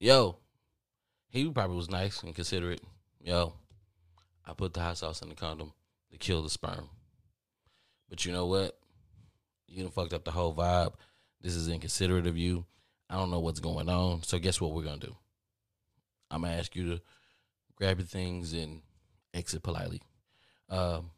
Yo, 0.00 0.36
he 1.34 1.50
probably 1.50 1.76
was 1.76 1.90
nice 1.90 2.22
and 2.22 2.32
considerate. 2.32 2.80
Yo, 3.20 3.54
I 4.46 4.52
put 4.52 4.72
the 4.72 4.80
hot 4.80 4.96
sauce 4.96 5.20
in 5.20 5.28
the 5.28 5.34
condom 5.34 5.72
to 6.12 6.16
kill 6.16 6.42
the 6.42 6.48
sperm. 6.48 6.88
But 8.08 8.24
you 8.24 8.32
know 8.32 8.46
what? 8.46 8.78
You 9.66 9.82
done 9.82 9.90
fucked 9.90 10.12
up 10.12 10.24
the 10.24 10.30
whole 10.30 10.54
vibe. 10.54 10.94
This 11.40 11.56
is 11.56 11.68
inconsiderate 11.68 12.28
of 12.28 12.38
you. 12.38 12.64
I 13.10 13.16
don't 13.16 13.32
know 13.32 13.40
what's 13.40 13.58
going 13.58 13.88
on. 13.88 14.22
So 14.22 14.38
guess 14.38 14.60
what 14.60 14.72
we're 14.72 14.84
gonna 14.84 14.98
do? 14.98 15.16
I'm 16.30 16.42
gonna 16.42 16.54
ask 16.54 16.76
you 16.76 16.90
to 16.90 17.02
grab 17.74 17.98
your 17.98 18.06
things 18.06 18.52
and 18.52 18.82
exit 19.34 19.64
politely. 19.64 20.02
Um, 20.70 21.10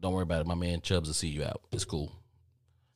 don't 0.00 0.14
worry 0.14 0.22
about 0.22 0.40
it. 0.40 0.46
My 0.46 0.54
man 0.54 0.80
Chubbs 0.80 1.08
will 1.08 1.14
see 1.14 1.28
you 1.28 1.44
out. 1.44 1.60
It's 1.70 1.84
cool. 1.84 2.12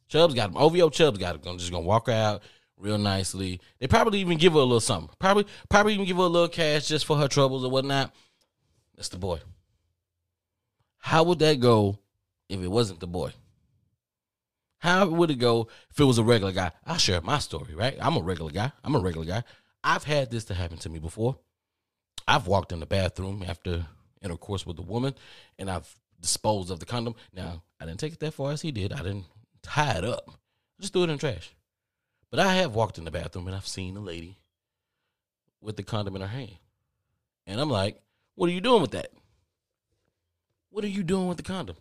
Chubbs 0.08 0.32
got 0.32 0.48
him. 0.48 0.56
OVO 0.56 0.88
Chubbs 0.88 1.18
got 1.18 1.34
him. 1.34 1.42
I'm 1.46 1.58
just 1.58 1.70
gonna 1.70 1.84
walk 1.84 2.08
out 2.08 2.42
real 2.78 2.98
nicely. 2.98 3.60
They 3.78 3.86
probably 3.86 4.20
even 4.20 4.38
give 4.38 4.52
her 4.52 4.58
a 4.58 4.62
little 4.62 4.80
something. 4.80 5.14
Probably, 5.18 5.46
probably 5.68 5.94
even 5.94 6.06
give 6.06 6.16
her 6.16 6.22
a 6.22 6.26
little 6.26 6.48
cash 6.48 6.88
just 6.88 7.06
for 7.06 7.16
her 7.16 7.28
troubles 7.28 7.64
or 7.64 7.70
whatnot. 7.70 8.14
That's 8.96 9.08
the 9.08 9.18
boy. 9.18 9.40
How 10.98 11.22
would 11.22 11.38
that 11.38 11.60
go 11.60 11.98
if 12.48 12.60
it 12.60 12.68
wasn't 12.68 13.00
the 13.00 13.06
boy? 13.06 13.32
How 14.78 15.06
would 15.06 15.30
it 15.30 15.36
go 15.36 15.68
if 15.90 15.98
it 15.98 16.04
was 16.04 16.18
a 16.18 16.24
regular 16.24 16.52
guy? 16.52 16.70
I'll 16.86 16.98
share 16.98 17.20
my 17.20 17.38
story, 17.38 17.74
right? 17.74 17.96
I'm 18.00 18.16
a 18.16 18.22
regular 18.22 18.50
guy. 18.50 18.72
I'm 18.84 18.94
a 18.94 19.00
regular 19.00 19.26
guy. 19.26 19.44
I've 19.82 20.04
had 20.04 20.30
this 20.30 20.44
to 20.46 20.54
happen 20.54 20.78
to 20.78 20.88
me 20.88 20.98
before. 20.98 21.38
I've 22.26 22.46
walked 22.46 22.72
in 22.72 22.80
the 22.80 22.86
bathroom 22.86 23.44
after 23.46 23.86
intercourse 24.22 24.66
with 24.66 24.78
a 24.78 24.82
woman 24.82 25.14
and 25.58 25.70
I've 25.70 25.92
disposed 26.20 26.70
of 26.70 26.80
the 26.80 26.86
condom. 26.86 27.14
Now, 27.32 27.62
I 27.80 27.86
didn't 27.86 28.00
take 28.00 28.12
it 28.12 28.20
that 28.20 28.34
far 28.34 28.52
as 28.52 28.62
he 28.62 28.70
did. 28.70 28.92
I 28.92 28.98
didn't 28.98 29.24
tie 29.62 29.98
it 29.98 30.04
up. 30.04 30.24
I 30.28 30.82
just 30.82 30.92
threw 30.92 31.02
it 31.02 31.10
in 31.10 31.16
the 31.16 31.18
trash. 31.18 31.54
But 32.30 32.40
I 32.40 32.54
have 32.56 32.74
walked 32.74 32.98
in 32.98 33.04
the 33.04 33.10
bathroom 33.10 33.46
and 33.46 33.56
I've 33.56 33.66
seen 33.66 33.96
a 33.96 34.00
lady 34.00 34.38
with 35.60 35.76
the 35.76 35.82
condom 35.82 36.16
in 36.16 36.22
her 36.22 36.28
hand. 36.28 36.58
And 37.46 37.60
I'm 37.60 37.70
like, 37.70 38.00
what 38.34 38.48
are 38.48 38.52
you 38.52 38.60
doing 38.60 38.82
with 38.82 38.90
that? 38.92 39.10
What 40.70 40.84
are 40.84 40.88
you 40.88 41.02
doing 41.02 41.28
with 41.28 41.38
the 41.38 41.42
condom? 41.42 41.76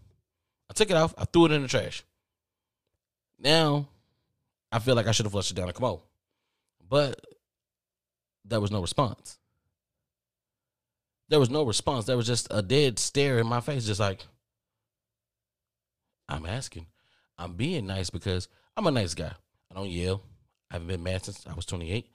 I 0.70 0.74
took 0.74 0.90
it 0.90 0.98
off, 0.98 1.14
I 1.18 1.26
threw 1.26 1.46
it 1.46 1.52
in 1.52 1.62
the 1.62 1.68
trash. 1.68 2.04
Now, 3.40 3.88
I 4.72 4.80
feel 4.80 4.96
like 4.96 5.08
I 5.08 5.12
should 5.12 5.26
have 5.26 5.34
flushed 5.34 5.52
it 5.52 5.56
down 5.56 5.68
the 5.68 5.74
commode. 5.74 6.00
But 6.90 7.20
there 8.46 8.62
was 8.62 8.72
no 8.72 8.82
response. 8.82 9.38
There 11.30 11.40
was 11.40 11.50
no 11.50 11.64
response. 11.64 12.06
There 12.06 12.18
was 12.18 12.28
just 12.28 12.48
a 12.50 12.62
dead 12.62 13.00
stare 13.00 13.40
in 13.40 13.48
my 13.48 13.60
face, 13.60 13.86
just 13.86 14.00
like, 14.00 14.26
I'm 16.30 16.46
asking. 16.46 16.88
I'm 17.38 17.54
being 17.54 17.86
nice 17.86 18.10
because 18.10 18.48
I'm 18.76 18.88
a 18.88 18.92
nice 18.92 19.14
guy. 19.14 19.34
I 19.72 19.76
don't 19.76 19.90
yell. 19.90 20.22
I 20.70 20.76
haven't 20.76 20.88
been 20.88 21.04
mad 21.04 21.24
since 21.26 21.46
I 21.48 21.54
was 21.54 21.66
28. 21.66 22.08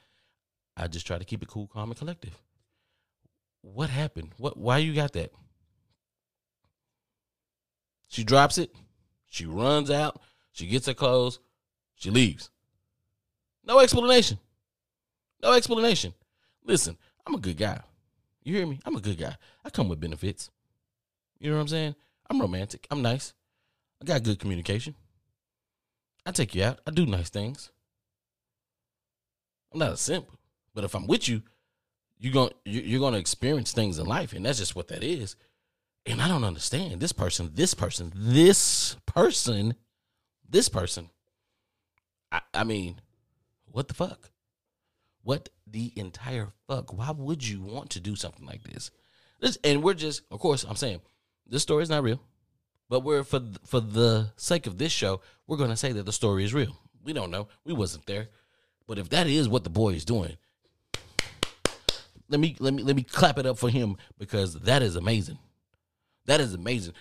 I 0.77 0.87
just 0.89 1.07
try 1.07 1.19
to 1.19 1.25
keep 1.25 1.43
it 1.43 1.49
cool, 1.49 1.67
calm, 1.67 1.91
and 1.91 1.99
collective. 1.99 2.41
What 3.63 3.91
happened? 3.91 4.33
What? 4.39 4.57
Why 4.57 4.79
you 4.79 4.95
got 4.95 5.13
that? 5.13 5.33
She 8.09 8.25
drops 8.25 8.59
it. 8.59 8.75
She 9.29 9.47
runs 9.47 9.91
out. 9.91 10.21
She 10.53 10.67
gets 10.67 10.87
her 10.87 10.95
clothes. 10.95 11.39
She 11.95 12.11
leaves. 12.11 12.51
No 13.65 13.79
explanation. 13.79 14.39
No 15.43 15.53
explanation. 15.53 16.13
Listen, 16.65 16.99
I'm 17.27 17.35
a 17.35 17.39
good 17.39 17.57
guy. 17.57 17.81
You 18.43 18.57
hear 18.57 18.67
me? 18.67 18.81
I'm 18.85 18.97
a 18.97 19.01
good 19.01 19.19
guy. 19.19 19.37
I 19.65 19.71
come 19.71 19.89
with 19.89 20.01
benefits. 20.01 20.51
You 21.39 21.51
know 21.51 21.57
what 21.57 21.63
I'm 21.63 21.69
saying? 21.69 21.95
I'm 22.29 22.41
romantic. 22.41 22.87
I'm 22.91 23.03
nice. 23.03 23.35
I 24.01 24.05
got 24.05 24.23
good 24.23 24.39
communication. 24.39 24.95
I 26.27 26.33
take 26.33 26.55
you 26.55 26.65
out. 26.65 26.81
I 26.87 26.91
do 26.91 27.07
nice 27.07 27.31
things. 27.31 27.71
I'm 29.73 29.79
not 29.79 29.93
a 29.93 29.97
simp, 29.97 30.27
but 30.75 30.85
if 30.85 30.95
I'm 30.95 31.07
with 31.07 31.29
you, 31.29 31.43
you're 32.19 32.33
going 32.33 32.53
you're 32.65 33.01
going 33.01 33.15
to 33.15 33.19
experience 33.19 33.73
things 33.73 33.99
in 33.99 34.07
life, 34.07 34.33
and 34.33 34.47
that's 34.47 34.59
just 34.59 34.77
what 34.77 34.89
that 34.89 35.03
is. 35.03 35.37
And 36.07 36.21
I 36.21 36.29
don't 36.29 36.45
understand 36.45 37.01
this 37.01 37.13
person, 37.13 37.51
this 37.55 37.75
person, 37.75 38.13
this 38.15 38.97
person, 39.07 39.75
this 40.49 40.69
person. 40.69 41.11
I, 42.31 42.41
I 42.55 42.65
mean, 42.65 43.01
what 43.67 43.89
the 43.89 43.95
fuck? 43.95 44.31
What 45.23 45.49
the 45.67 45.93
entire 45.97 46.53
fuck? 46.69 46.97
Why 46.97 47.11
would 47.11 47.47
you 47.47 47.61
want 47.61 47.91
to 47.91 48.01
do 48.01 48.17
something 48.17 48.47
like 48.47 48.63
this? 48.65 48.91
this 49.41 49.59
and 49.65 49.83
we're 49.83 49.95
just, 49.95 50.23
of 50.31 50.41
course, 50.41 50.65
I'm 50.65 50.77
saying 50.77 51.01
this 51.47 51.63
story 51.63 51.83
is 51.83 51.91
not 51.91 52.03
real, 52.03 52.21
but 52.89 53.01
we're 53.01 53.25
for 53.25 53.41
for 53.65 53.81
the 53.81 54.33
sake 54.37 54.67
of 54.67 54.79
this 54.79 54.93
show, 54.93 55.21
we're 55.47 55.57
gonna 55.57 55.77
say 55.77 55.93
that 55.93 56.07
the 56.07 56.13
story 56.13 56.45
is 56.45 56.55
real. 56.55 56.77
We 57.05 57.13
don't 57.13 57.31
know. 57.31 57.49
We 57.65 57.73
wasn't 57.73 58.07
there. 58.07 58.29
But 58.87 58.99
if 58.99 59.09
that 59.11 59.27
is 59.27 59.49
what 59.49 59.65
the 59.65 59.71
boy 59.71 59.91
is 59.91 60.05
doing, 60.05 60.37
let 62.29 62.41
me 62.41 62.57
let 62.59 62.75
me 62.75 62.83
let 62.83 62.97
me 62.97 63.03
clap 63.03 63.39
it 63.39 63.47
up 63.47 63.59
for 63.59 63.69
him 63.69 63.97
because 64.19 64.55
that 64.61 64.83
is 64.83 64.97
amazing. 64.97 65.39
That 66.27 66.41
is 66.41 66.55
amazing. 66.55 66.95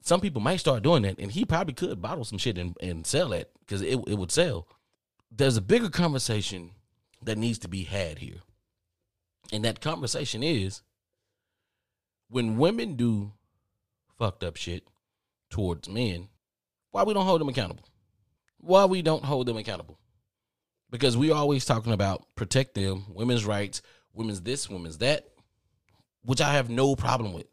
Some 0.00 0.20
people 0.20 0.40
might 0.40 0.56
start 0.56 0.82
doing 0.82 1.02
that, 1.02 1.18
and 1.18 1.30
he 1.30 1.44
probably 1.44 1.74
could 1.74 2.02
bottle 2.02 2.24
some 2.24 2.38
shit 2.38 2.58
and, 2.58 2.76
and 2.80 3.06
sell 3.06 3.32
it 3.32 3.50
because 3.60 3.82
it, 3.82 3.98
it 4.06 4.18
would 4.18 4.32
sell. 4.32 4.66
There's 5.30 5.56
a 5.56 5.62
bigger 5.62 5.88
conversation 5.88 6.72
that 7.22 7.38
needs 7.38 7.58
to 7.60 7.68
be 7.68 7.84
had 7.84 8.18
here. 8.18 8.40
And 9.52 9.64
that 9.64 9.80
conversation 9.80 10.42
is 10.42 10.82
when 12.28 12.56
women 12.56 12.96
do 12.96 13.32
fucked 14.18 14.42
up 14.42 14.56
shit 14.56 14.86
towards 15.50 15.88
men, 15.88 16.28
why 16.90 17.04
we 17.04 17.14
don't 17.14 17.26
hold 17.26 17.40
them 17.40 17.48
accountable? 17.48 17.84
Why 18.58 18.84
we 18.84 19.02
don't 19.02 19.24
hold 19.24 19.46
them 19.46 19.56
accountable? 19.56 19.98
Because 20.92 21.16
we 21.16 21.32
always 21.32 21.64
talking 21.64 21.92
about 21.92 22.26
protect 22.36 22.74
them, 22.74 23.06
women's 23.08 23.46
rights, 23.46 23.80
women's 24.12 24.42
this, 24.42 24.68
women's 24.68 24.98
that, 24.98 25.26
which 26.22 26.42
I 26.42 26.52
have 26.52 26.68
no 26.68 26.94
problem 26.94 27.32
with. 27.32 27.46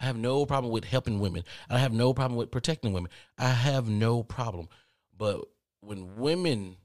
I 0.00 0.06
have 0.06 0.16
no 0.16 0.46
problem 0.46 0.72
with 0.72 0.84
helping 0.84 1.18
women. 1.18 1.42
I 1.68 1.78
have 1.78 1.92
no 1.92 2.14
problem 2.14 2.36
with 2.38 2.52
protecting 2.52 2.92
women. 2.92 3.10
I 3.36 3.48
have 3.48 3.88
no 3.88 4.22
problem. 4.22 4.68
But 5.16 5.40
when 5.80 6.16
women 6.16 6.76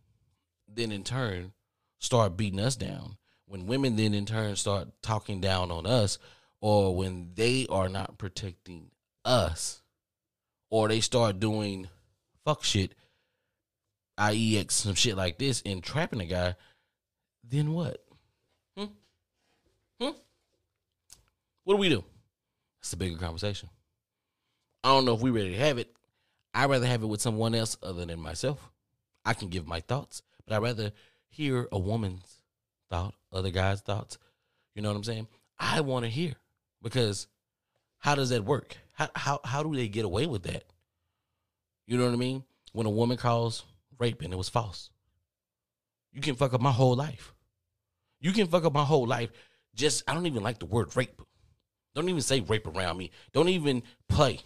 then 0.67 0.91
in 0.91 1.03
turn 1.03 1.53
start 1.99 2.35
beating 2.35 2.59
us 2.59 2.75
down, 2.75 3.17
when 3.45 3.67
women 3.67 3.95
then 3.95 4.15
in 4.15 4.25
turn 4.25 4.55
start 4.55 4.87
talking 5.03 5.39
down 5.41 5.69
on 5.69 5.85
us, 5.85 6.17
or 6.59 6.95
when 6.95 7.31
they 7.35 7.67
are 7.69 7.87
not 7.87 8.17
protecting 8.17 8.89
us, 9.23 9.81
or 10.71 10.87
they 10.87 11.01
start 11.01 11.39
doing 11.39 11.87
fuck 12.45 12.63
shit, 12.63 12.95
i.e., 14.19 14.65
some 14.69 14.95
shit 14.95 15.17
like 15.17 15.37
this, 15.37 15.63
and 15.65 15.83
trapping 15.83 16.21
a 16.21 16.25
guy, 16.25 16.55
then 17.43 17.73
what? 17.73 18.03
Hmm? 18.77 18.85
Hmm? 19.99 20.11
What 21.63 21.73
do 21.73 21.77
we 21.77 21.89
do? 21.89 22.03
It's 22.79 22.93
a 22.93 22.97
bigger 22.97 23.17
conversation. 23.17 23.69
I 24.83 24.89
don't 24.89 25.05
know 25.05 25.15
if 25.15 25.21
we 25.21 25.31
ready 25.31 25.51
to 25.51 25.57
have 25.57 25.77
it. 25.77 25.95
I'd 26.53 26.69
rather 26.69 26.85
have 26.85 27.03
it 27.03 27.07
with 27.07 27.21
someone 27.21 27.55
else 27.55 27.77
other 27.81 28.05
than 28.05 28.19
myself. 28.19 28.69
I 29.25 29.33
can 29.33 29.49
give 29.49 29.67
my 29.67 29.79
thoughts, 29.79 30.21
but 30.45 30.55
I'd 30.55 30.63
rather 30.63 30.91
hear 31.29 31.67
a 31.71 31.79
woman's 31.79 32.41
thought, 32.89 33.13
other 33.31 33.51
guys' 33.51 33.81
thoughts. 33.81 34.17
You 34.75 34.81
know 34.81 34.89
what 34.89 34.97
I'm 34.97 35.03
saying? 35.03 35.27
I 35.59 35.81
want 35.81 36.05
to 36.05 36.09
hear 36.09 36.33
because 36.81 37.27
how 37.97 38.15
does 38.15 38.29
that 38.29 38.45
work? 38.45 38.77
How 38.93 39.09
how 39.13 39.39
how 39.43 39.63
do 39.63 39.75
they 39.75 39.87
get 39.87 40.05
away 40.05 40.25
with 40.25 40.43
that? 40.43 40.63
You 41.85 41.97
know 41.97 42.05
what 42.05 42.13
I 42.13 42.17
mean? 42.17 42.43
When 42.71 42.85
a 42.85 42.91
woman 42.91 43.17
calls 43.17 43.63
rape 43.99 44.21
and 44.21 44.33
it 44.33 44.37
was 44.37 44.49
false, 44.49 44.89
you 46.11 46.21
can 46.21 46.35
fuck 46.35 46.53
up 46.53 46.61
my 46.61 46.71
whole 46.71 46.95
life. 46.95 47.33
You 48.19 48.31
can 48.31 48.47
fuck 48.47 48.65
up 48.65 48.73
my 48.73 48.83
whole 48.83 49.07
life. 49.07 49.29
Just 49.75 50.03
I 50.07 50.13
don't 50.13 50.25
even 50.25 50.43
like 50.43 50.59
the 50.59 50.65
word 50.65 50.95
rape. 50.95 51.21
Don't 51.95 52.09
even 52.09 52.21
say 52.21 52.41
rape 52.41 52.67
around 52.67 52.97
me. 52.97 53.11
Don't 53.33 53.49
even 53.49 53.83
play. 54.07 54.39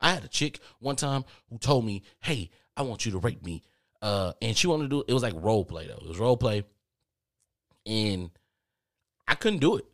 I 0.00 0.12
had 0.12 0.24
a 0.24 0.28
chick 0.28 0.58
one 0.80 0.96
time 0.96 1.24
who 1.48 1.58
told 1.58 1.84
me, 1.84 2.02
"Hey, 2.20 2.50
I 2.76 2.82
want 2.82 3.06
you 3.06 3.12
to 3.12 3.18
rape 3.18 3.44
me," 3.44 3.62
uh, 4.00 4.32
and 4.42 4.56
she 4.56 4.66
wanted 4.66 4.84
to 4.84 4.88
do 4.88 5.04
it 5.06 5.14
was 5.14 5.22
like 5.22 5.34
role 5.36 5.64
play 5.64 5.86
though. 5.86 5.94
It 5.94 6.08
was 6.08 6.18
role 6.18 6.36
play, 6.36 6.64
and 7.86 8.30
I 9.26 9.34
couldn't 9.34 9.60
do 9.60 9.76
it. 9.76 9.86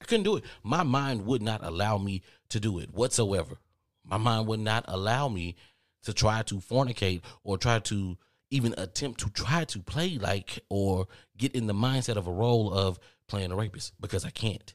I 0.00 0.04
couldn't 0.04 0.24
do 0.24 0.36
it. 0.36 0.44
My 0.62 0.82
mind 0.82 1.26
would 1.26 1.42
not 1.42 1.64
allow 1.64 1.98
me 1.98 2.22
to 2.50 2.60
do 2.60 2.78
it 2.78 2.92
whatsoever. 2.92 3.56
My 4.04 4.18
mind 4.18 4.46
would 4.48 4.60
not 4.60 4.84
allow 4.86 5.28
me 5.28 5.56
to 6.04 6.12
try 6.12 6.42
to 6.42 6.56
fornicate 6.56 7.22
or 7.42 7.58
try 7.58 7.78
to 7.80 8.16
even 8.50 8.74
attempt 8.78 9.20
to 9.20 9.30
try 9.30 9.64
to 9.64 9.80
play 9.80 10.18
like 10.18 10.60
or 10.68 11.06
get 11.36 11.52
in 11.52 11.66
the 11.66 11.74
mindset 11.74 12.16
of 12.16 12.26
a 12.26 12.32
role 12.32 12.72
of 12.72 12.98
playing 13.26 13.50
a 13.50 13.56
rapist 13.56 13.92
because 14.00 14.24
I 14.24 14.30
can't. 14.30 14.74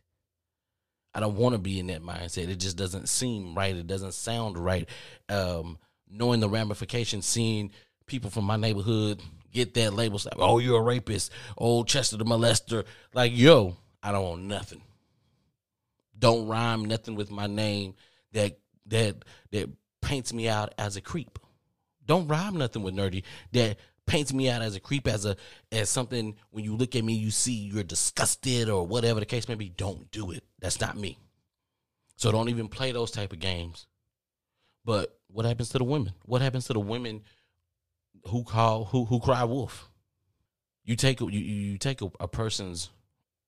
I 1.14 1.20
don't 1.20 1.38
want 1.38 1.54
to 1.54 1.60
be 1.60 1.80
in 1.80 1.88
that 1.88 2.04
mindset. 2.04 2.50
It 2.50 2.60
just 2.60 2.78
doesn't 2.78 3.10
seem 3.10 3.56
right. 3.56 3.76
It 3.76 3.88
doesn't 3.88 4.14
sound 4.14 4.58
right. 4.58 4.88
Um, 5.28 5.80
knowing 6.10 6.40
the 6.40 6.50
ramifications, 6.50 7.26
seeing 7.26 7.72
people 8.06 8.30
from 8.30 8.46
my 8.46 8.58
neighborhood 8.58 9.22
get 9.52 9.74
that 9.74 9.94
label, 9.94 10.20
like, 10.24 10.36
oh, 10.38 10.60
you're 10.60 10.80
a 10.80 10.84
rapist, 10.84 11.32
oh, 11.58 11.84
Chester 11.84 12.18
the 12.18 12.26
molester. 12.26 12.86
Like, 13.14 13.36
yo, 13.36 13.78
I 14.04 14.12
don't 14.12 14.24
want 14.24 14.44
nothing. 14.44 14.82
Don't 16.18 16.48
rhyme 16.48 16.86
nothing 16.86 17.16
with 17.16 17.32
my 17.32 17.48
name 17.48 17.96
that 18.34 18.60
that 18.88 19.24
that 19.52 19.70
paints 20.02 20.34
me 20.34 20.48
out 20.48 20.74
as 20.78 20.96
a 20.96 21.02
creep. 21.02 21.40
Don't 22.06 22.28
rhyme 22.28 22.58
nothing 22.58 22.82
with 22.82 22.96
nerdy 22.96 23.24
that 23.52 23.78
paints 24.10 24.34
me 24.34 24.50
out 24.50 24.62
as 24.62 24.76
a 24.76 24.80
creep, 24.80 25.08
as 25.08 25.26
a 25.26 25.38
as 25.72 25.90
something 25.90 26.36
when 26.50 26.66
you 26.66 26.76
look 26.76 26.96
at 26.96 27.04
me, 27.04 27.14
you 27.14 27.32
see 27.32 27.54
you're 27.54 27.84
disgusted 27.84 28.68
or 28.68 28.86
whatever 28.86 29.20
the 29.20 29.26
case 29.26 29.48
may 29.48 29.56
be. 29.56 29.70
Don't 29.70 30.10
do 30.12 30.32
it. 30.32 30.44
That's 30.60 30.82
not 30.82 30.98
me. 30.98 31.18
So 32.16 32.32
don't 32.32 32.50
even 32.50 32.68
play 32.68 32.92
those 32.92 33.12
type 33.12 33.32
of 33.32 33.40
games. 33.40 33.86
But 34.84 35.18
what 35.28 35.46
happens 35.46 35.70
to 35.70 35.78
the 35.78 35.84
women? 35.84 36.14
What 36.26 36.42
happens 36.42 36.66
to 36.66 36.74
the 36.74 36.80
women 36.80 37.22
who 38.26 38.44
call 38.44 38.86
who 38.86 39.06
who 39.06 39.20
cry 39.20 39.44
wolf? 39.44 39.90
You 40.84 40.96
take 40.96 41.22
you 41.22 41.30
you 41.30 41.78
take 41.78 42.02
a, 42.02 42.12
a 42.20 42.28
person's 42.28 42.90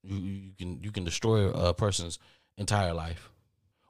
you, 0.04 0.18
you 0.18 0.52
can 0.58 0.84
you 0.84 0.92
can 0.92 1.04
destroy 1.04 1.50
a 1.50 1.74
person's 1.74 2.20
entire 2.58 2.94
life. 2.94 3.32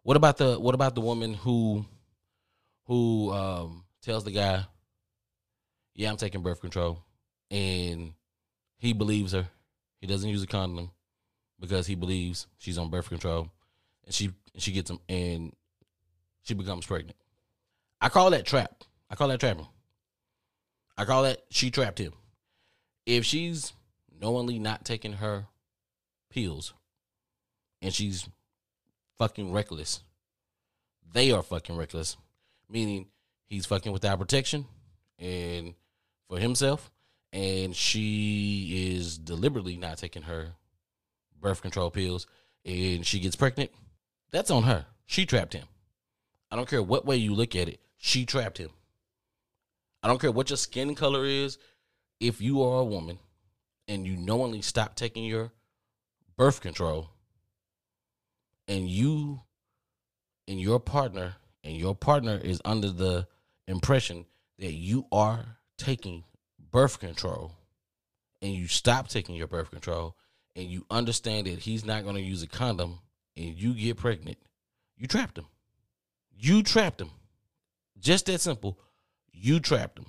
What 0.04 0.18
about 0.18 0.38
the 0.38 0.60
what 0.60 0.74
about 0.74 0.96
the 0.96 1.02
woman 1.02 1.34
who 1.34 1.86
who 2.86 3.32
um 3.32 3.84
tells 4.02 4.24
the 4.24 4.32
guy, 4.32 4.66
"Yeah, 5.96 6.10
I'm 6.10 6.18
taking 6.18 6.42
birth 6.42 6.62
control," 6.62 7.04
and 7.50 8.14
he 8.78 8.94
believes 8.94 9.34
her. 9.34 9.48
He 10.00 10.08
doesn't 10.08 10.30
use 10.30 10.44
a 10.44 10.48
condom 10.48 10.92
because 11.60 11.86
he 11.88 11.96
believes 11.96 12.48
she's 12.58 12.78
on 12.78 12.90
birth 12.90 13.10
control, 13.10 13.50
and 14.06 14.14
she 14.14 14.32
she 14.58 14.72
gets 14.72 14.90
him 14.90 15.00
and 15.08 15.56
she 16.44 16.54
becomes 16.54 16.86
pregnant. 16.86 17.18
I 18.02 18.10
call 18.10 18.32
that 18.32 18.46
trap. 18.46 18.84
I 19.10 19.16
call 19.16 19.28
that 19.28 19.40
trapping. 19.40 19.68
I 20.98 21.06
call 21.06 21.24
that 21.24 21.44
she 21.50 21.72
trapped 21.72 22.00
him. 22.00 22.14
If 23.06 23.26
she's 23.26 23.74
knowingly 24.20 24.60
not 24.60 24.86
taking 24.86 25.14
her 25.14 25.46
pills 26.30 26.74
and 27.82 27.94
she's 27.94 28.28
fucking 29.18 29.52
reckless, 29.52 30.04
they 31.14 31.32
are 31.32 31.44
fucking 31.44 31.76
reckless. 31.76 32.18
Meaning 32.72 33.08
he's 33.48 33.66
fucking 33.66 33.92
without 33.92 34.18
protection 34.18 34.66
and 35.20 35.76
for 36.30 36.40
himself 36.40 36.90
and 37.34 37.76
she 37.76 38.94
is 38.96 39.18
deliberately 39.18 39.76
not 39.76 39.98
taking 39.98 40.24
her 40.24 40.54
birth 41.40 41.62
control 41.62 41.92
pills 41.92 42.28
and 42.66 43.06
she 43.06 43.20
gets 43.20 43.36
pregnant. 43.36 43.72
That's 44.32 44.50
on 44.50 44.64
her. 44.64 44.86
She 45.06 45.26
trapped 45.26 45.54
him. 45.54 45.66
I 46.50 46.56
don't 46.56 46.70
care 46.70 46.82
what 46.82 47.06
way 47.06 47.18
you 47.18 47.34
look 47.34 47.56
at 47.56 47.68
it 47.68 47.82
she 47.98 48.26
trapped 48.26 48.58
him. 48.58 48.72
I 50.02 50.08
don't 50.08 50.20
care 50.20 50.32
what 50.32 50.50
your 50.50 50.58
skin 50.58 50.96
color 50.96 51.24
is. 51.24 51.60
If 52.20 52.42
you 52.42 52.64
are 52.64 52.80
a 52.80 52.86
woman 52.86 53.20
and 53.88 54.08
you 54.08 54.18
knowingly 54.18 54.62
stop 54.64 54.96
taking 54.96 55.24
your 55.24 55.52
birth 56.36 56.62
control 56.62 57.12
and 58.68 58.90
you 58.90 59.42
and 60.48 60.60
your 60.60 60.80
partner 60.80 61.36
and 61.64 61.76
your 61.76 61.96
partner 61.96 62.40
is 62.42 62.62
under 62.66 62.90
the 62.90 63.28
impression 63.68 64.26
that 64.60 64.74
you 64.74 65.06
are 65.12 65.58
taking 65.78 66.24
birth 66.72 67.00
control 67.00 67.54
and 68.42 68.54
you 68.54 68.68
stop 68.68 69.08
taking 69.08 69.36
your 69.36 69.48
birth 69.48 69.72
control 69.72 70.16
and 70.56 70.68
you 70.68 70.86
understand 70.90 71.48
that 71.48 71.60
he's 71.60 71.86
not 71.86 72.04
going 72.04 72.16
to 72.16 72.22
use 72.22 72.44
a 72.44 72.48
condom 72.48 73.00
and 73.38 73.56
you 73.56 73.74
get 73.74 73.98
pregnant, 73.98 74.38
you 74.98 75.08
trapped 75.08 75.38
him. 75.38 75.46
You 76.38 76.64
trapped 76.64 77.02
him. 77.02 77.12
Just 78.00 78.26
that 78.26 78.42
simple. 78.42 78.78
You 79.32 79.60
trapped 79.60 80.00
him. 80.00 80.08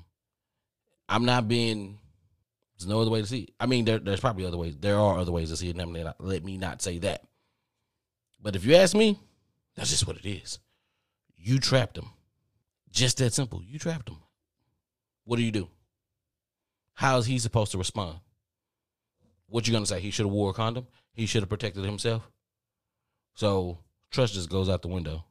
I'm 1.09 1.25
not 1.25 1.47
being. 1.47 1.99
There's 2.77 2.89
no 2.89 3.01
other 3.01 3.11
way 3.11 3.21
to 3.21 3.27
see 3.27 3.43
it. 3.43 3.51
I 3.61 3.67
mean, 3.67 3.85
there, 3.85 3.99
there's 3.99 4.21
probably 4.21 4.47
other 4.47 4.57
ways. 4.57 4.77
There 4.79 4.99
are 4.99 5.19
other 5.19 5.31
ways 5.31 5.51
to 5.51 5.57
see 5.57 5.69
it. 5.69 5.77
Let 5.77 5.89
me, 5.89 6.03
not, 6.03 6.17
let 6.19 6.45
me 6.45 6.57
not 6.57 6.83
say 6.83 6.99
that. 6.99 7.23
But 8.41 8.57
if 8.57 8.65
you 8.65 8.75
ask 8.75 8.97
me, 8.97 9.19
that's 9.77 9.91
just 9.91 10.07
what 10.07 10.17
it 10.17 10.27
is. 10.27 10.59
You 11.45 11.59
trapped 11.59 11.99
him. 11.99 12.09
Just 12.93 13.19
that 13.19 13.33
simple. 13.33 13.63
You 13.65 13.77
trapped 13.77 14.09
him. 14.09 14.19
What 15.25 15.37
do 15.37 15.43
you 15.43 15.51
do? 15.51 15.69
How 16.95 17.19
is 17.19 17.27
he 17.27 17.37
supposed 17.41 17.73
to 17.73 17.79
respond? 17.79 18.19
What 19.49 19.67
you 19.67 19.73
gonna 19.73 19.87
say? 19.87 19.99
He 19.99 20.13
should 20.13 20.27
have 20.27 20.33
wore 20.33 20.51
a 20.51 20.55
condom. 20.55 20.87
He 21.13 21.27
should 21.27 21.43
have 21.43 21.49
protected 21.49 21.85
himself. 21.85 22.31
So 23.35 23.79
trust 24.13 24.35
just 24.35 24.51
goes 24.51 24.69
out 24.69 24.83
the 24.83 24.89
window. 24.89 25.25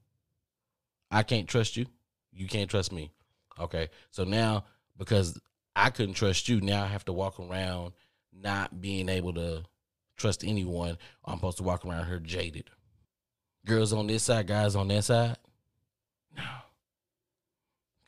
I 1.09 1.23
can't 1.23 1.47
trust 1.47 1.77
you. 1.77 1.85
You 2.33 2.47
can't 2.47 2.69
trust 2.69 2.91
me. 2.91 3.11
Okay. 3.57 3.87
So 4.09 4.25
now 4.25 4.65
because 4.97 5.39
I 5.77 5.91
couldn't 5.91 6.15
trust 6.15 6.49
you, 6.49 6.59
now 6.59 6.83
I 6.83 6.87
have 6.87 7.05
to 7.05 7.13
walk 7.13 7.39
around 7.39 7.93
not 8.33 8.81
being 8.81 9.07
able 9.07 9.33
to 9.35 9.63
trust 10.17 10.43
anyone. 10.43 10.97
I'm 11.23 11.37
supposed 11.37 11.57
to 11.57 11.63
walk 11.63 11.85
around 11.85 12.07
here 12.07 12.19
jaded. 12.19 12.69
Girls 13.65 13.93
on 13.93 14.07
this 14.07 14.23
side, 14.23 14.47
guys 14.47 14.75
on 14.75 14.89
that 14.89 15.05
side. 15.05 15.37
No. 16.35 16.43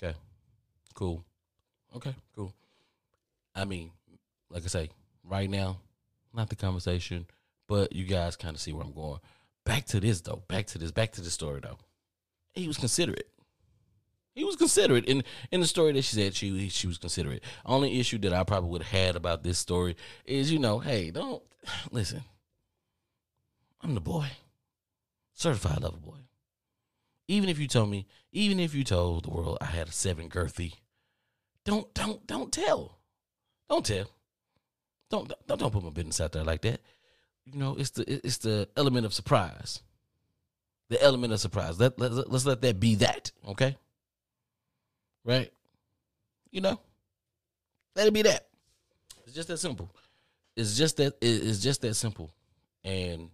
Okay. 0.02 0.18
Cool. 0.94 1.24
Okay, 1.96 2.16
cool. 2.36 2.54
I 3.56 3.66
mean, 3.66 3.92
like 4.50 4.64
I 4.64 4.68
say, 4.68 4.90
right 5.24 5.50
now, 5.50 5.78
not 6.34 6.50
the 6.50 6.56
conversation, 6.56 7.28
but 7.68 7.94
you 7.94 8.06
guys 8.06 8.36
kind 8.36 8.56
of 8.56 8.62
see 8.62 8.74
where 8.74 8.84
I'm 8.84 8.94
going. 8.94 9.20
Back 9.66 9.86
to 9.88 10.00
this 10.00 10.22
though. 10.22 10.44
Back 10.48 10.68
to 10.68 10.78
this. 10.78 10.92
Back 10.92 11.12
to 11.14 11.22
the 11.22 11.30
story 11.30 11.60
though. 11.62 11.78
He 12.54 12.68
was 12.68 12.78
considerate. 12.78 13.30
He 14.36 14.44
was 14.44 14.56
considerate 14.56 15.06
in 15.06 15.24
in 15.52 15.62
the 15.62 15.68
story 15.68 15.94
that 15.94 16.02
she 16.02 16.16
said 16.16 16.36
she 16.36 16.70
she 16.70 16.88
was 16.88 16.98
considerate. 16.98 17.44
Only 17.66 18.00
issue 18.00 18.18
that 18.20 18.34
I 18.34 18.44
probably 18.44 18.72
would 18.72 18.84
have 18.84 19.06
had 19.06 19.16
about 19.16 19.44
this 19.44 19.60
story 19.60 19.96
is 20.26 20.52
you 20.52 20.60
know, 20.60 20.80
hey, 20.80 21.12
don't 21.12 21.44
listen. 21.92 22.24
I'm 23.82 23.94
the 23.94 24.02
boy, 24.02 24.28
certified 25.34 25.82
lover 25.82 25.98
boy. 25.98 26.18
Even 27.28 27.50
if 27.50 27.60
you 27.60 27.68
told 27.68 27.90
me, 27.90 28.06
even 28.32 28.60
if 28.60 28.74
you 28.74 28.84
told 28.84 29.26
the 29.26 29.30
world 29.30 29.58
I 29.62 29.66
had 29.66 29.88
a 29.88 29.92
seven 29.92 30.30
girthy, 30.30 30.74
don't 31.66 31.94
don't 31.94 32.26
don't 32.28 32.52
tell, 32.52 33.00
don't 33.70 33.86
tell, 33.86 34.10
don't 35.10 35.32
don't 35.48 35.60
don't 35.60 35.72
put 35.72 35.84
my 35.84 35.90
business 35.90 36.20
out 36.20 36.34
there 36.34 36.44
like 36.44 36.62
that. 36.64 36.82
You 37.46 37.60
know, 37.60 37.76
it's 37.78 37.92
the 37.92 38.26
it's 38.26 38.38
the 38.38 38.68
element 38.76 39.06
of 39.06 39.14
surprise. 39.14 39.82
The 40.90 41.02
element 41.02 41.34
of 41.34 41.40
surprise. 41.40 41.80
Let, 41.80 41.98
let 41.98 42.30
let's 42.32 42.46
let 42.46 42.62
that 42.62 42.80
be 42.80 42.96
that. 42.96 43.32
Okay. 43.48 43.78
Right. 45.24 45.52
You 46.52 46.62
know, 46.62 46.80
let 47.96 48.08
it 48.08 48.14
be 48.14 48.22
that. 48.24 48.48
It's 49.26 49.34
just 49.36 49.48
that 49.48 49.58
simple. 49.58 49.96
It's 50.56 50.78
just 50.78 50.98
that 50.98 51.16
it's 51.22 51.60
just 51.60 51.82
that 51.82 51.96
simple, 51.96 52.34
and 52.84 53.30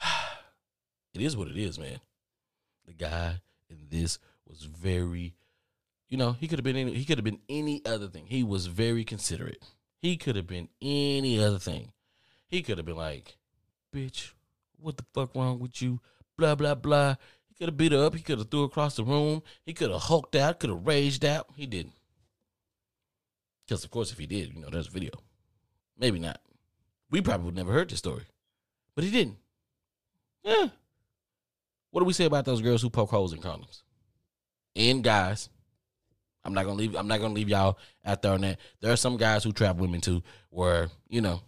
it 1.14 1.22
is 1.22 1.36
what 1.36 1.48
it 1.48 1.56
is, 1.56 1.78
man. 1.78 2.00
The 2.86 2.92
guy 2.92 3.40
in 3.68 3.78
this 3.90 4.18
was 4.48 4.62
very, 4.62 5.34
you 6.08 6.16
know, 6.16 6.32
he 6.32 6.48
could 6.48 6.58
have 6.58 6.64
been 6.64 6.76
any, 6.76 6.94
he 6.94 7.04
could 7.04 7.18
have 7.18 7.24
been 7.24 7.40
any 7.48 7.82
other 7.84 8.06
thing. 8.06 8.26
He 8.26 8.42
was 8.42 8.66
very 8.66 9.04
considerate. 9.04 9.62
He 10.00 10.16
could 10.16 10.36
have 10.36 10.46
been 10.46 10.68
any 10.80 11.42
other 11.42 11.58
thing. 11.58 11.92
He 12.48 12.62
could 12.62 12.78
have 12.78 12.86
been 12.86 12.96
like, 12.96 13.36
"Bitch, 13.92 14.32
what 14.78 14.96
the 14.96 15.04
fuck 15.12 15.34
wrong 15.34 15.58
with 15.58 15.82
you? 15.82 16.00
Blah 16.36 16.54
blah 16.54 16.76
blah. 16.76 17.16
He 17.48 17.54
could 17.54 17.68
have 17.68 17.76
beat 17.76 17.92
her 17.92 18.04
up. 18.04 18.14
He 18.14 18.22
could 18.22 18.38
have 18.38 18.50
threw 18.50 18.60
her 18.60 18.66
across 18.66 18.96
the 18.96 19.04
room. 19.04 19.42
He 19.64 19.72
could 19.72 19.90
have 19.90 20.02
hulked 20.02 20.36
out. 20.36 20.60
Could 20.60 20.70
have 20.70 20.86
raged 20.86 21.24
out. 21.24 21.48
He 21.56 21.66
didn't. 21.66 21.94
Because 23.66 23.84
of 23.84 23.90
course, 23.90 24.12
if 24.12 24.18
he 24.18 24.26
did, 24.26 24.54
you 24.54 24.60
know, 24.60 24.68
there's 24.70 24.86
a 24.86 24.92
video. 24.92 25.10
Maybe 25.98 26.20
not. 26.20 26.40
We 27.10 27.20
probably 27.20 27.46
would 27.46 27.56
never 27.56 27.72
heard 27.72 27.90
this 27.90 27.98
story, 27.98 28.24
but 28.94 29.02
he 29.02 29.10
didn't. 29.10 29.38
Yeah. 30.44 30.68
What 31.96 32.02
do 32.02 32.06
we 32.08 32.12
say 32.12 32.26
about 32.26 32.44
those 32.44 32.60
girls 32.60 32.82
who 32.82 32.90
poke 32.90 33.08
holes 33.08 33.32
in 33.32 33.38
condoms? 33.38 33.80
And 34.76 35.02
guys, 35.02 35.48
I'm 36.44 36.52
not 36.52 36.66
gonna 36.66 36.76
leave. 36.76 36.94
I'm 36.94 37.08
not 37.08 37.22
gonna 37.22 37.32
leave 37.32 37.48
y'all 37.48 37.78
out 38.04 38.20
there 38.20 38.32
on 38.32 38.42
that. 38.42 38.58
There 38.82 38.92
are 38.92 38.96
some 38.96 39.16
guys 39.16 39.42
who 39.42 39.50
trap 39.50 39.76
women 39.76 40.02
too, 40.02 40.22
where 40.50 40.90
you 41.08 41.22
know. 41.22 41.40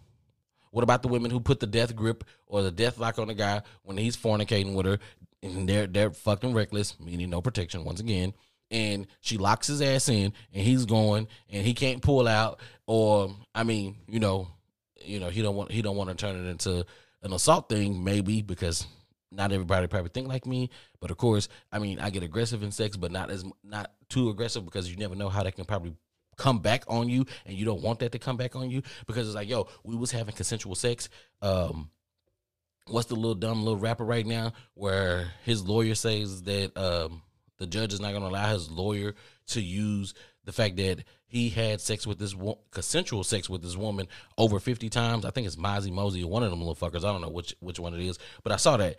What 0.71 0.85
about 0.85 1.03
the 1.03 1.09
women 1.09 1.31
who 1.31 1.39
put 1.39 1.61
the 1.61 1.67
death 1.67 1.95
grip 1.95 2.25
or 2.47 2.63
the 2.63 2.71
death 2.71 2.97
lock 2.97 3.19
on 3.19 3.29
the 3.29 3.35
guy 3.35 3.61
when 3.83 3.99
he's 3.99 4.17
fornicating 4.17 4.73
with 4.73 4.87
her, 4.87 4.99
and 5.43 5.69
they're 5.69 5.87
they're 5.87 6.13
fucking 6.13 6.55
reckless, 6.55 6.99
meaning 6.99 7.29
no 7.29 7.43
protection 7.43 7.85
once 7.85 8.01
again, 8.01 8.33
and 8.71 9.07
she 9.21 9.37
locks 9.37 9.67
his 9.67 9.83
ass 9.83 10.09
in, 10.09 10.33
and 10.55 10.63
he's 10.65 10.87
going, 10.87 11.29
and 11.51 11.67
he 11.67 11.75
can't 11.75 12.01
pull 12.01 12.27
out, 12.27 12.59
or 12.87 13.37
I 13.55 13.65
mean, 13.65 13.97
you 14.09 14.19
know, 14.19 14.49
you 15.05 15.21
know, 15.21 15.29
he 15.29 15.43
don't 15.43 15.57
want 15.57 15.73
he 15.73 15.83
don't 15.83 15.97
want 15.97 16.09
to 16.09 16.17
turn 16.17 16.43
it 16.43 16.49
into 16.49 16.87
an 17.23 17.35
assault 17.35 17.69
thing, 17.69 18.03
maybe 18.03 18.41
because 18.41 18.87
not 19.31 19.53
everybody 19.53 19.87
probably 19.87 20.11
think 20.11 20.29
like 20.29 20.47
me, 20.47 20.71
but 21.01 21.11
of 21.11 21.17
course, 21.17 21.49
I 21.71 21.79
mean, 21.79 22.01
I 22.01 22.11
get 22.11 22.23
aggressive 22.23 22.63
in 22.63 22.71
sex, 22.71 22.97
but 22.97 23.13
not 23.13 23.31
as 23.31 23.45
not 23.63 23.93
too 24.09 24.31
aggressive 24.31 24.65
because 24.65 24.91
you 24.91 24.97
never 24.97 25.15
know 25.15 25.29
how 25.29 25.43
that 25.43 25.57
can 25.57 25.65
probably 25.65 25.95
come 26.37 26.61
back 26.61 26.85
on 26.89 27.09
you, 27.09 27.27
and 27.47 27.57
you 27.57 27.65
don't 27.65 27.83
want 27.83 27.99
that 27.99 28.13
to 28.13 28.19
come 28.19 28.37
back 28.37 28.57
on 28.57 28.71
you 28.71 28.83
because 29.07 29.27
it's 29.27 29.35
like, 29.35 29.49
yo, 29.49 29.69
we 29.85 29.97
was 29.97 30.11
having 30.11 30.35
consensual 30.35 30.75
sex. 30.75 31.09
Um, 31.43 31.91
what's 32.87 33.09
the 33.09 33.15
little 33.15 33.35
dumb 33.35 33.63
little 33.63 33.79
rapper 33.79 34.05
right 34.05 34.27
now 34.27 34.53
where 34.75 35.33
his 35.45 35.63
lawyer 35.63 35.95
says 35.95 36.43
that 36.45 36.75
um 36.77 37.21
the 37.59 37.67
judge 37.67 37.93
is 37.93 38.01
not 38.01 38.13
going 38.13 38.23
to 38.23 38.29
allow 38.29 38.53
his 38.53 38.71
lawyer 38.71 39.15
to 39.49 39.61
use 39.61 40.15
the 40.45 40.53
fact 40.53 40.77
that 40.77 41.05
he 41.27 41.51
had 41.51 41.81
sex 41.81 42.07
with 42.07 42.19
this 42.19 42.35
wo- 42.35 42.61
consensual 42.71 43.25
sex 43.25 43.51
with 43.51 43.63
this 43.63 43.77
woman 43.77 44.07
over 44.39 44.59
50 44.59 44.89
times. 44.89 45.25
I 45.25 45.31
think 45.31 45.47
it's 45.47 45.57
Mozzie 45.57 45.93
Mosey 45.93 46.23
or 46.23 46.31
one 46.31 46.43
of 46.43 46.51
them 46.51 46.61
little 46.61 46.77
fuckers. 46.77 47.05
I 47.05 47.13
don't 47.13 47.21
know 47.21 47.29
which 47.29 47.55
which 47.61 47.79
one 47.79 47.95
it 47.95 48.01
is, 48.01 48.19
but 48.43 48.53
I 48.53 48.57
saw 48.57 48.77
that. 48.79 48.97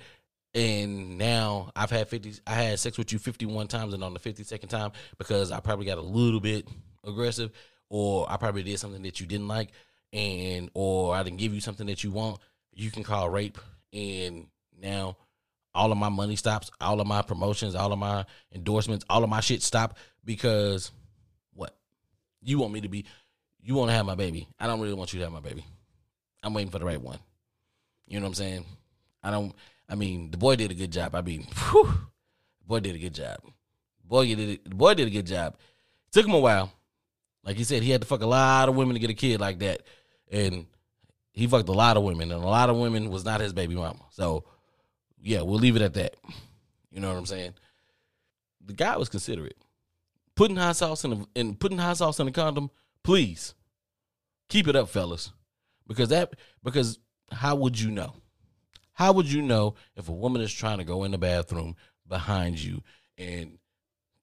And 0.54 1.18
now 1.18 1.72
I've 1.76 1.92
had 1.92 2.08
50 2.08 2.42
I 2.48 2.54
had 2.54 2.80
sex 2.80 2.98
with 2.98 3.14
you 3.14 3.20
51 3.20 3.68
times 3.68 3.94
and 3.94 4.04
on 4.04 4.14
the 4.14 4.20
52nd 4.20 4.70
time 4.70 4.92
because 5.18 5.52
I 5.52 5.60
probably 5.60 5.86
got 5.86 5.98
a 5.98 6.02
little 6.02 6.40
bit 6.40 6.68
aggressive 7.06 7.52
or 7.90 8.30
I 8.30 8.38
probably 8.38 8.64
did 8.64 8.80
something 8.80 9.04
that 9.04 9.20
you 9.20 9.26
didn't 9.26 9.48
like 9.48 9.70
and 10.12 10.72
or 10.74 11.16
I 11.16 11.22
didn't 11.24 11.38
give 11.38 11.54
you 11.54 11.62
something 11.62 11.88
that 11.88 12.04
you 12.04 12.12
want, 12.12 12.40
you 12.74 12.90
can 12.90 13.04
call 13.04 13.30
rape 13.30 13.60
and 13.94 14.48
now 14.82 15.18
all 15.76 15.92
of 15.92 15.98
my 15.98 16.10
money 16.10 16.36
stops, 16.36 16.72
all 16.82 17.00
of 17.00 17.06
my 17.06 17.22
promotions, 17.22 17.76
all 17.76 17.94
of 17.94 18.00
my 18.00 18.26
endorsements, 18.54 19.06
all 19.10 19.24
of 19.24 19.30
my 19.30 19.40
shit 19.40 19.62
stop 19.62 19.98
because 20.26 20.92
what? 21.54 21.76
You 22.42 22.58
want 22.58 22.74
me 22.74 22.82
to 22.82 22.90
be 22.90 23.06
you 23.62 23.76
want 23.76 23.90
to 23.90 23.96
have 23.96 24.06
my 24.06 24.16
baby. 24.16 24.48
I 24.60 24.68
don't 24.68 24.80
really 24.80 24.94
want 24.94 25.14
you 25.14 25.20
to 25.20 25.26
have 25.26 25.34
my 25.34 25.42
baby. 25.42 25.66
I'm 26.42 26.54
waiting 26.54 26.72
for 26.72 26.80
the 26.80 26.86
right 26.86 27.02
one. 27.02 27.20
You 28.08 28.20
know 28.20 28.24
what 28.24 28.30
I'm 28.30 28.36
saying? 28.36 28.66
I 29.22 29.32
don't 29.32 29.54
I 29.90 29.96
mean, 29.96 30.32
the 30.32 30.38
boy 30.38 30.56
did 30.56 30.72
a 30.72 30.76
good 30.76 30.92
job. 30.92 31.16
I 31.16 31.22
mean, 31.22 31.48
whew, 31.72 31.86
the 31.86 32.68
boy 32.68 32.80
did 32.80 32.96
a 32.96 33.00
good 33.00 33.16
job. 33.16 33.40
Boy 34.06 34.28
did 34.28 34.40
it, 34.40 34.70
the 34.70 34.76
boy 34.76 34.94
did 34.94 35.08
a 35.08 35.12
good 35.12 35.26
job. 35.26 35.58
took 36.12 36.26
him 36.26 36.34
a 36.34 36.40
while. 36.40 36.72
Like 37.44 37.58
he 37.58 37.64
said, 37.64 37.84
he 37.84 37.92
had 37.92 38.02
to 38.02 38.08
fuck 38.08 38.22
a 38.22 38.28
lot 38.28 38.70
of 38.70 38.76
women 38.76 38.94
to 38.94 39.00
get 39.00 39.10
a 39.10 39.16
kid 39.16 39.40
like 39.40 39.60
that. 39.60 39.82
And 40.32 40.68
he 41.32 41.48
fucked 41.48 41.70
a 41.70 41.74
lot 41.74 41.98
of 41.98 42.04
women, 42.04 42.32
and 42.32 42.44
a 42.44 42.48
lot 42.48 42.70
of 42.70 42.78
women 42.78 43.10
was 43.10 43.26
not 43.26 43.42
his 43.42 43.54
baby 43.54 43.76
mama. 43.76 44.00
So 44.12 44.44
yeah, 45.22 45.42
we'll 45.42 45.60
leave 45.60 45.76
it 45.76 45.82
at 45.82 45.94
that. 45.96 46.16
You 46.92 47.00
know 47.00 47.10
what 47.10 47.18
I'm 47.18 47.26
saying? 47.26 47.54
The 48.66 48.74
guy 48.74 48.98
was 48.98 49.10
considerate. 49.10 49.58
Putting 50.36 50.58
hot 50.58 50.76
sauce 50.76 51.04
in 51.04 51.12
the, 51.12 51.28
and 51.36 51.60
putting 51.60 51.78
hot 51.78 51.98
sauce 51.98 52.20
in 52.20 52.26
the 52.26 52.32
condom, 52.32 52.72
please 53.04 53.54
keep 54.48 54.68
it 54.68 54.76
up, 54.76 54.90
fellas, 54.90 55.32
because 55.88 56.10
that 56.10 56.36
because 56.64 57.00
how 57.32 57.56
would 57.56 57.80
you 57.80 57.92
know? 57.92 58.14
How 59.00 59.14
would 59.14 59.32
you 59.32 59.42
know 59.42 59.76
if 59.96 60.10
a 60.10 60.12
woman 60.12 60.42
is 60.42 60.54
trying 60.54 60.80
to 60.80 60.84
go 60.84 61.06
in 61.06 61.12
the 61.12 61.18
bathroom 61.18 61.78
behind 62.06 62.62
you 62.62 62.84
and 63.18 63.58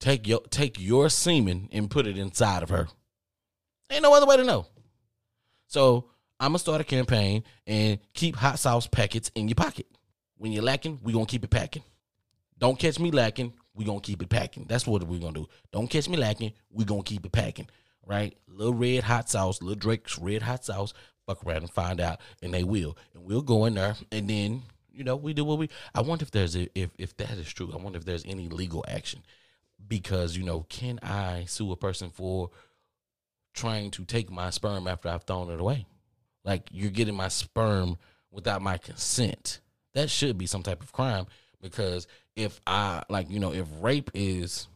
take 0.00 0.28
your 0.28 0.42
take 0.50 0.78
your 0.78 1.08
semen 1.08 1.70
and 1.72 1.90
put 1.90 2.06
it 2.06 2.18
inside 2.18 2.62
of 2.62 2.68
her? 2.68 2.86
Ain't 3.90 4.02
no 4.02 4.14
other 4.14 4.26
way 4.26 4.36
to 4.36 4.44
know. 4.44 4.66
So 5.66 6.10
I'm 6.38 6.48
gonna 6.48 6.58
start 6.58 6.82
a 6.82 6.84
campaign 6.84 7.44
and 7.66 7.98
keep 8.12 8.36
hot 8.36 8.58
sauce 8.58 8.86
packets 8.86 9.30
in 9.34 9.48
your 9.48 9.54
pocket. 9.54 9.86
When 10.36 10.52
you're 10.52 10.62
lacking, 10.62 11.00
we 11.02 11.14
gonna 11.14 11.24
keep 11.24 11.44
it 11.44 11.50
packing. 11.50 11.82
Don't 12.58 12.78
catch 12.78 12.98
me 12.98 13.10
lacking, 13.10 13.54
we 13.74 13.86
gonna 13.86 14.00
keep 14.00 14.20
it 14.20 14.28
packing. 14.28 14.66
That's 14.68 14.86
what 14.86 15.02
we 15.04 15.18
gonna 15.18 15.32
do. 15.32 15.48
Don't 15.72 15.88
catch 15.88 16.06
me 16.06 16.18
lacking, 16.18 16.52
we 16.68 16.84
gonna 16.84 17.02
keep 17.02 17.24
it 17.24 17.32
packing. 17.32 17.70
Right? 18.06 18.36
Little 18.46 18.74
red 18.74 19.04
hot 19.04 19.30
sauce, 19.30 19.62
little 19.62 19.80
Drake's 19.80 20.18
red 20.18 20.42
hot 20.42 20.66
sauce. 20.66 20.92
Fuck 21.26 21.44
around 21.44 21.58
and 21.58 21.70
find 21.70 22.00
out, 22.00 22.20
and 22.42 22.54
they 22.54 22.64
will, 22.64 22.96
and 23.14 23.24
we'll 23.24 23.42
go 23.42 23.64
in 23.64 23.74
there, 23.74 23.96
and 24.12 24.30
then 24.30 24.62
you 24.92 25.04
know 25.04 25.16
we 25.16 25.34
do 25.34 25.44
what 25.44 25.58
we. 25.58 25.68
I 25.94 26.00
wonder 26.02 26.22
if 26.22 26.30
there's 26.30 26.56
a, 26.56 26.68
if 26.78 26.90
if 26.98 27.16
that 27.16 27.32
is 27.32 27.52
true. 27.52 27.70
I 27.72 27.76
wonder 27.76 27.98
if 27.98 28.04
there's 28.04 28.24
any 28.24 28.48
legal 28.48 28.84
action 28.86 29.22
because 29.88 30.36
you 30.36 30.44
know, 30.44 30.66
can 30.68 30.98
I 31.02 31.44
sue 31.46 31.72
a 31.72 31.76
person 31.76 32.10
for 32.10 32.50
trying 33.54 33.90
to 33.92 34.04
take 34.04 34.30
my 34.30 34.50
sperm 34.50 34.86
after 34.86 35.08
I've 35.08 35.24
thrown 35.24 35.50
it 35.50 35.60
away? 35.60 35.86
Like 36.44 36.68
you're 36.70 36.90
getting 36.90 37.16
my 37.16 37.28
sperm 37.28 37.98
without 38.30 38.62
my 38.62 38.78
consent. 38.78 39.60
That 39.94 40.10
should 40.10 40.38
be 40.38 40.46
some 40.46 40.62
type 40.62 40.82
of 40.82 40.92
crime 40.92 41.26
because 41.60 42.06
if 42.34 42.60
I 42.66 43.02
like, 43.08 43.30
you 43.30 43.40
know, 43.40 43.52
if 43.52 43.66
rape 43.80 44.10
is 44.14 44.68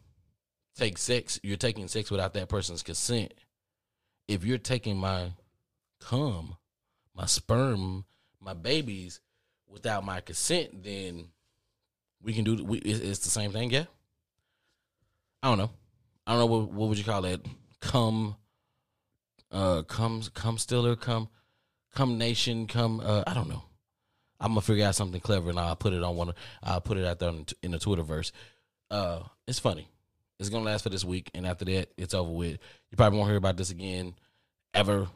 take 0.76 0.98
sex, 0.98 1.38
you're 1.42 1.56
taking 1.56 1.88
sex 1.88 2.10
without 2.10 2.34
that 2.34 2.48
person's 2.48 2.82
consent. 2.82 3.34
If 4.28 4.44
you're 4.44 4.58
taking 4.58 4.96
my 4.96 5.32
cum, 6.00 6.56
my 7.14 7.26
sperm, 7.26 8.04
my 8.40 8.54
babies 8.54 9.20
without 9.68 10.04
my 10.04 10.20
consent, 10.20 10.82
then 10.82 11.28
we 12.22 12.32
can 12.32 12.44
do 12.44 12.62
we, 12.64 12.78
it's, 12.78 13.20
the 13.20 13.30
same 13.30 13.52
thing, 13.52 13.70
yeah. 13.70 13.84
I 15.42 15.48
don't 15.48 15.58
know. 15.58 15.70
I 16.26 16.32
don't 16.32 16.40
know 16.40 16.46
what 16.46 16.70
what 16.72 16.88
would 16.88 16.98
you 16.98 17.04
call 17.04 17.22
that? 17.22 17.40
Come, 17.80 18.36
uh, 19.50 19.82
come, 19.82 20.22
come 20.34 20.58
stiller, 20.58 20.96
come, 20.96 21.28
come 21.94 22.18
nation, 22.18 22.66
come. 22.66 23.00
Uh, 23.00 23.24
I 23.26 23.34
don't 23.34 23.48
know. 23.48 23.62
I'm 24.38 24.52
gonna 24.52 24.60
figure 24.60 24.86
out 24.86 24.94
something 24.94 25.20
clever 25.20 25.50
and 25.50 25.58
I'll 25.58 25.76
put 25.76 25.92
it 25.92 26.02
on 26.02 26.16
one. 26.16 26.32
I'll 26.62 26.80
put 26.80 26.98
it 26.98 27.06
out 27.06 27.18
there 27.18 27.32
in 27.62 27.70
the 27.70 27.78
Twitterverse. 27.78 28.32
Uh, 28.90 29.20
it's 29.46 29.58
funny. 29.58 29.88
It's 30.38 30.48
gonna 30.48 30.64
last 30.64 30.82
for 30.82 30.88
this 30.88 31.04
week, 31.04 31.30
and 31.34 31.46
after 31.46 31.64
that, 31.66 31.90
it's 31.96 32.14
over 32.14 32.30
with. 32.30 32.58
You 32.90 32.96
probably 32.96 33.18
won't 33.18 33.30
hear 33.30 33.38
about 33.38 33.56
this 33.56 33.70
again, 33.70 34.14
ever. 34.72 35.06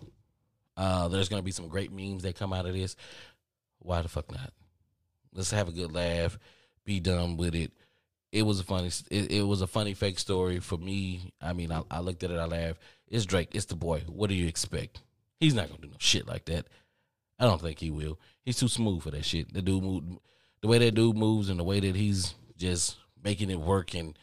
Uh, 0.77 1.09
there's 1.09 1.29
gonna 1.29 1.43
be 1.43 1.51
some 1.51 1.69
great 1.69 1.93
memes 1.93 2.23
that 2.23 2.37
come 2.39 2.53
out 2.53 2.67
of 2.67 2.75
this. 2.75 2.97
Why 3.79 4.03
the 4.03 4.09
fuck 4.09 4.31
not? 4.31 4.53
Let's 5.33 5.51
have 5.51 5.69
a 5.69 5.73
good 5.73 5.93
laugh. 5.93 6.39
Be 6.85 7.01
done 7.01 7.37
with 7.37 7.55
it. 7.55 7.73
It 8.33 8.43
was 8.43 8.61
a 8.61 8.65
funny. 8.65 8.91
It, 9.11 9.31
it 9.31 9.43
was 9.43 9.61
a 9.61 9.67
funny 9.67 9.95
fake 9.95 10.19
story 10.19 10.61
for 10.61 10.77
me. 10.77 11.33
I 11.41 11.53
mean, 11.53 11.71
I, 11.71 11.83
I 11.91 12.01
looked 12.01 12.25
at 12.25 12.31
it. 12.31 12.39
I 12.39 12.47
laughed. 12.47 12.81
It's 13.09 13.25
Drake. 13.25 13.55
It's 13.55 13.67
the 13.67 13.77
boy. 13.77 14.01
What 14.07 14.29
do 14.29 14.35
you 14.35 14.47
expect? 14.47 15.01
He's 15.39 15.55
not 15.55 15.69
gonna 15.69 15.81
do 15.81 15.89
no 15.89 15.97
shit 15.99 16.27
like 16.27 16.47
that. 16.47 16.67
I 17.39 17.45
don't 17.45 17.61
think 17.61 17.79
he 17.79 17.91
will. 17.91 18.19
He's 18.45 18.59
too 18.59 18.69
smooth 18.69 19.03
for 19.03 19.11
that 19.11 19.25
shit. 19.25 19.53
The 19.53 19.63
dude 19.63 19.83
move, 19.83 20.05
the 20.61 20.69
way 20.69 20.79
that 20.79 20.95
dude 20.95 21.17
moves 21.17 21.49
and 21.49 21.59
the 21.59 21.65
way 21.65 21.81
that 21.81 21.97
he's 21.97 22.35
just 22.57 22.97
making 23.23 23.51
it 23.51 23.61
work 23.61 23.95
and 23.95 24.17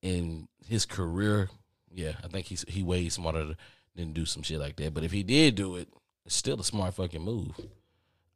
in 0.00 0.48
his 0.66 0.84
career, 0.84 1.48
yeah, 1.92 2.12
I 2.22 2.28
think 2.28 2.46
he's 2.46 2.64
he 2.68 2.82
way 2.82 3.08
smarter 3.08 3.54
than 3.94 4.12
do 4.12 4.24
some 4.24 4.42
shit 4.42 4.60
like 4.60 4.76
that. 4.76 4.94
But 4.94 5.04
if 5.04 5.12
he 5.12 5.22
did 5.22 5.54
do 5.54 5.76
it, 5.76 5.88
it's 6.24 6.36
still 6.36 6.60
a 6.60 6.64
smart 6.64 6.94
fucking 6.94 7.22
move. 7.22 7.58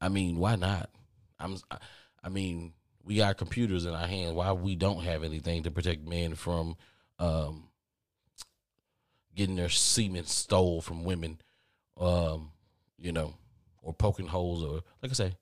I 0.00 0.08
mean, 0.08 0.38
why 0.38 0.56
not? 0.56 0.90
I'm 1.38 1.56
I 2.22 2.28
mean, 2.28 2.72
we 3.04 3.16
got 3.16 3.36
computers 3.36 3.84
in 3.86 3.94
our 3.94 4.06
hands. 4.06 4.34
Why 4.34 4.52
we 4.52 4.74
don't 4.74 5.04
have 5.04 5.22
anything 5.22 5.62
to 5.64 5.70
protect 5.70 6.06
men 6.06 6.34
from 6.34 6.76
um 7.18 7.68
getting 9.34 9.56
their 9.56 9.68
semen 9.68 10.24
stole 10.24 10.80
from 10.80 11.04
women, 11.04 11.38
um, 12.00 12.50
you 12.98 13.12
know, 13.12 13.34
or 13.82 13.92
poking 13.92 14.26
holes, 14.26 14.64
or 14.64 14.80
like 15.02 15.12
I 15.12 15.14
say, 15.14 15.36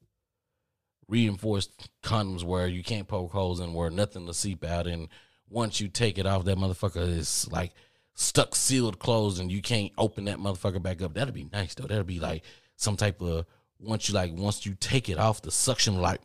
reinforced 1.09 1.89
condoms 2.03 2.43
where 2.43 2.67
you 2.67 2.83
can't 2.83 3.09
poke 3.09 3.33
holes 3.33 3.61
and 3.61 3.75
where 3.75 3.91
nothing 3.91 4.27
to 4.27 4.35
seep 4.35 4.65
out. 4.65 4.87
And 4.87 5.09
once 5.49 5.81
you 5.81 5.89
take 5.89 6.19
it 6.19 6.27
off, 6.27 6.45
that 6.45 6.59
motherfucker 6.59 7.09
is 7.09 7.49
like 7.51 7.73
stuck, 8.15 8.55
sealed, 8.55 8.99
closed, 8.99 9.41
and 9.41 9.51
you 9.51 9.61
can't 9.61 9.93
open 9.99 10.25
that 10.25 10.39
motherfucker 10.39 10.83
back 10.83 11.03
up. 11.03 11.15
That'd 11.15 11.35
be 11.35 11.49
nice 11.53 11.75
though. 11.75 11.87
That'd 11.87 12.07
be 12.07 12.21
like 12.21 12.43
some 12.77 12.97
type 12.97 13.21
of 13.21 13.47
once 13.79 14.09
you 14.09 14.15
like 14.15 14.33
once 14.33 14.65
you 14.65 14.75
take 14.79 15.09
it 15.09 15.19
off 15.19 15.43
the 15.43 15.51
suction, 15.51 16.01
like, 16.01 16.21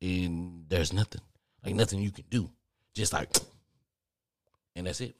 and 0.00 0.64
there's 0.68 0.92
nothing, 0.92 1.20
like 1.64 1.74
nothing 1.74 2.00
you 2.00 2.10
can 2.10 2.24
do, 2.30 2.50
just 2.94 3.12
like, 3.12 3.28
and 4.76 4.86
that's 4.86 5.00
it. 5.00 5.14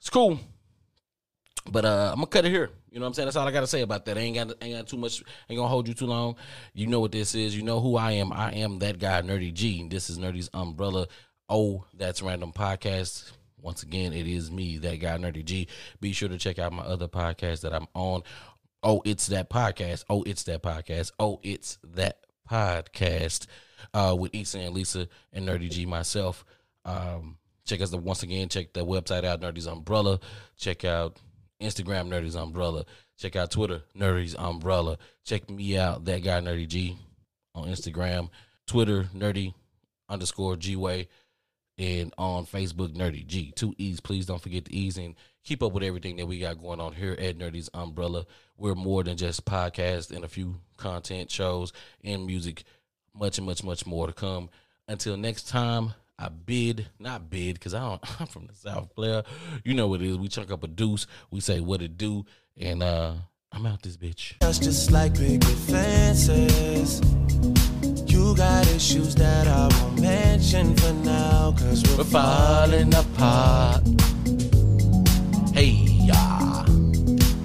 It's 0.00 0.10
cool. 0.10 0.38
But 1.68 1.84
uh, 1.84 2.10
I'm 2.12 2.16
gonna 2.16 2.26
cut 2.26 2.44
it 2.44 2.50
here. 2.50 2.70
You 2.90 3.00
know 3.00 3.04
what 3.04 3.08
I'm 3.08 3.14
saying? 3.14 3.26
That's 3.26 3.36
all 3.36 3.46
I 3.46 3.50
gotta 3.50 3.66
say 3.66 3.80
about 3.82 4.04
that. 4.04 4.16
I 4.16 4.20
ain't 4.20 4.36
got 4.36 4.62
ain't 4.62 4.76
got 4.76 4.86
too 4.86 4.96
much. 4.96 5.22
Ain't 5.50 5.58
gonna 5.58 5.68
hold 5.68 5.88
you 5.88 5.94
too 5.94 6.06
long. 6.06 6.36
You 6.74 6.86
know 6.86 7.00
what 7.00 7.12
this 7.12 7.34
is. 7.34 7.56
You 7.56 7.62
know 7.62 7.80
who 7.80 7.96
I 7.96 8.12
am. 8.12 8.32
I 8.32 8.52
am 8.52 8.78
that 8.80 8.98
guy, 8.98 9.20
Nerdy 9.22 9.52
G. 9.52 9.86
This 9.88 10.08
is 10.08 10.18
Nerdy's 10.18 10.48
umbrella. 10.54 11.08
Oh, 11.48 11.84
that's 11.94 12.22
random 12.22 12.52
podcast. 12.52 13.32
Once 13.60 13.82
again, 13.82 14.12
it 14.12 14.26
is 14.26 14.50
me, 14.50 14.78
that 14.78 15.00
guy, 15.00 15.16
Nerdy 15.16 15.44
G. 15.44 15.68
Be 16.00 16.12
sure 16.12 16.28
to 16.28 16.38
check 16.38 16.58
out 16.58 16.72
my 16.72 16.82
other 16.82 17.08
podcast 17.08 17.62
that 17.62 17.74
I'm 17.74 17.86
on. 17.94 18.22
Oh, 18.82 19.02
it's 19.04 19.26
that 19.28 19.50
podcast. 19.50 20.04
Oh, 20.08 20.22
it's 20.22 20.44
that 20.44 20.62
podcast. 20.62 21.12
Oh, 21.18 21.40
it's 21.42 21.78
that 21.82 22.20
podcast 22.48 23.46
uh, 23.94 24.14
with 24.18 24.34
Issa 24.34 24.58
and 24.58 24.74
Lisa 24.74 25.08
and 25.32 25.48
Nerdy 25.48 25.70
G 25.70 25.86
myself. 25.86 26.44
Um, 26.84 27.38
check 27.64 27.80
us 27.80 27.90
the 27.90 27.98
once 27.98 28.22
again. 28.22 28.48
Check 28.48 28.72
the 28.72 28.84
website 28.84 29.24
out, 29.24 29.40
Nerdy's 29.40 29.66
Umbrella. 29.66 30.20
Check 30.56 30.84
out 30.84 31.18
Instagram, 31.60 32.08
Nerdy's 32.08 32.36
Umbrella. 32.36 32.84
Check 33.18 33.34
out 33.34 33.50
Twitter, 33.50 33.82
Nerdy's 33.96 34.36
Umbrella. 34.36 34.98
Check 35.24 35.48
me 35.50 35.76
out, 35.78 36.04
that 36.04 36.22
guy, 36.22 36.40
Nerdy 36.40 36.68
G, 36.68 36.98
on 37.54 37.68
Instagram, 37.68 38.28
Twitter, 38.66 39.04
Nerdy 39.14 39.54
underscore 40.08 40.56
G 40.56 40.76
Way, 40.76 41.08
and 41.78 42.12
on 42.16 42.46
Facebook, 42.46 42.94
Nerdy 42.96 43.26
G. 43.26 43.52
Two 43.54 43.74
E's. 43.78 44.00
Please 44.00 44.26
don't 44.26 44.40
forget 44.40 44.64
the 44.64 44.78
E's 44.78 44.96
and 44.96 45.14
keep 45.44 45.62
up 45.62 45.72
with 45.72 45.82
everything 45.82 46.16
that 46.16 46.26
we 46.26 46.38
got 46.38 46.60
going 46.60 46.80
on 46.80 46.92
here 46.92 47.12
at 47.12 47.38
Nerdy's 47.38 47.70
Umbrella. 47.74 48.26
We're 48.56 48.74
more 48.74 49.04
than 49.04 49.16
just 49.16 49.44
podcasts 49.44 50.10
and 50.10 50.24
a 50.24 50.28
few 50.28 50.56
content 50.76 51.30
shows 51.30 51.72
and 52.02 52.26
music. 52.26 52.64
Much 53.14 53.38
and 53.38 53.46
much, 53.46 53.64
much 53.64 53.86
more 53.86 54.06
to 54.06 54.12
come. 54.12 54.50
Until 54.88 55.16
next 55.16 55.48
time, 55.48 55.94
I 56.18 56.28
bid, 56.28 56.86
not 56.98 57.28
bid, 57.28 57.54
because 57.54 57.74
I 57.74 57.80
don't 57.80 58.20
I'm 58.20 58.26
from 58.26 58.46
the 58.46 58.54
South 58.54 58.94
player. 58.94 59.22
You 59.64 59.74
know 59.74 59.88
what 59.88 60.00
it 60.00 60.08
is. 60.08 60.16
We 60.16 60.28
chunk 60.28 60.50
up 60.50 60.64
a 60.64 60.68
deuce, 60.68 61.06
we 61.30 61.40
say 61.40 61.60
what 61.60 61.82
it 61.82 61.98
do, 61.98 62.24
and 62.56 62.82
uh 62.82 63.14
I'm 63.52 63.64
out 63.64 63.82
this 63.82 63.96
bitch. 63.96 64.34
That's 64.40 64.58
just 64.58 64.90
like 64.90 65.14
picket 65.14 65.42
fences. 65.42 67.00
Got 68.36 68.66
issues 68.68 69.14
that 69.14 69.46
I 69.48 69.68
won't 69.80 70.00
mention 70.00 70.76
for 70.76 70.92
now, 70.92 71.52
cause 71.52 71.82
we're, 71.88 71.96
We're 71.98 72.04
falling 72.04 72.92
apart. 72.94 73.82
Hey 75.54 75.70
ya. 76.08 76.64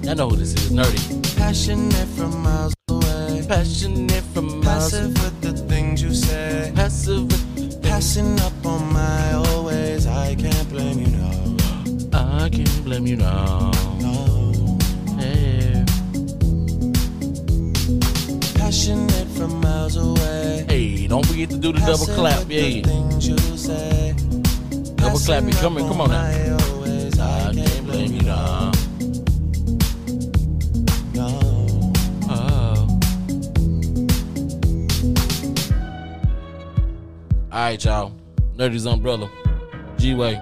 I 0.06 0.14
know 0.14 0.28
who 0.28 0.36
this 0.36 0.52
is, 0.52 0.70
nerdy. 0.70 1.36
passionate 1.38 2.08
from 2.16 2.42
miles 2.42 2.74
away. 2.90 3.44
Passionate 3.48 4.22
from 4.34 4.60
miles 4.60 4.90
Passive 4.92 5.14
with 5.22 5.40
the 5.40 5.52
things 5.66 6.02
you 6.02 6.12
say. 6.12 6.70
passive 6.74 7.24
with 7.24 7.82
Passing 7.82 8.38
up 8.40 8.66
on 8.66 8.92
my 8.92 9.32
always. 9.32 10.06
I 10.06 10.34
can't 10.34 10.68
blame 10.68 10.98
you, 10.98 11.06
no. 11.16 11.56
I 12.12 12.48
can't 12.50 12.84
blame 12.84 13.06
you 13.06 13.16
now. 13.16 13.70
No. 13.70 13.91
Passionate 18.72 19.28
from 19.36 19.60
miles 19.60 19.96
away. 19.98 20.64
hey, 20.66 21.06
don't 21.06 21.26
forget 21.26 21.50
to 21.50 21.58
do 21.58 21.72
the 21.72 21.80
double 21.80 22.06
clap. 22.06 22.46
Yeah. 22.48 22.60
you. 22.60 22.80
Double 24.96 25.18
clap 25.18 25.44
it. 25.44 25.52
Passing 25.52 25.88
Come 25.88 26.00
on 26.00 26.08
now. 26.08 26.22
I 27.20 27.52
can't 27.52 27.86
blame 27.86 28.14
you. 28.14 28.22
No. 28.22 28.72
Oh. 32.30 32.88
All 37.52 37.58
right, 37.58 37.84
y'all. 37.84 38.14
Nerdy's 38.56 38.86
umbrella. 38.86 39.30
G 39.98 40.14
Way. 40.14 40.40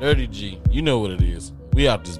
Nerdy 0.00 0.28
G. 0.28 0.60
You 0.68 0.82
know 0.82 0.98
what 0.98 1.12
it 1.12 1.22
is. 1.22 1.52
We 1.74 1.86
out 1.86 2.04
this 2.04 2.18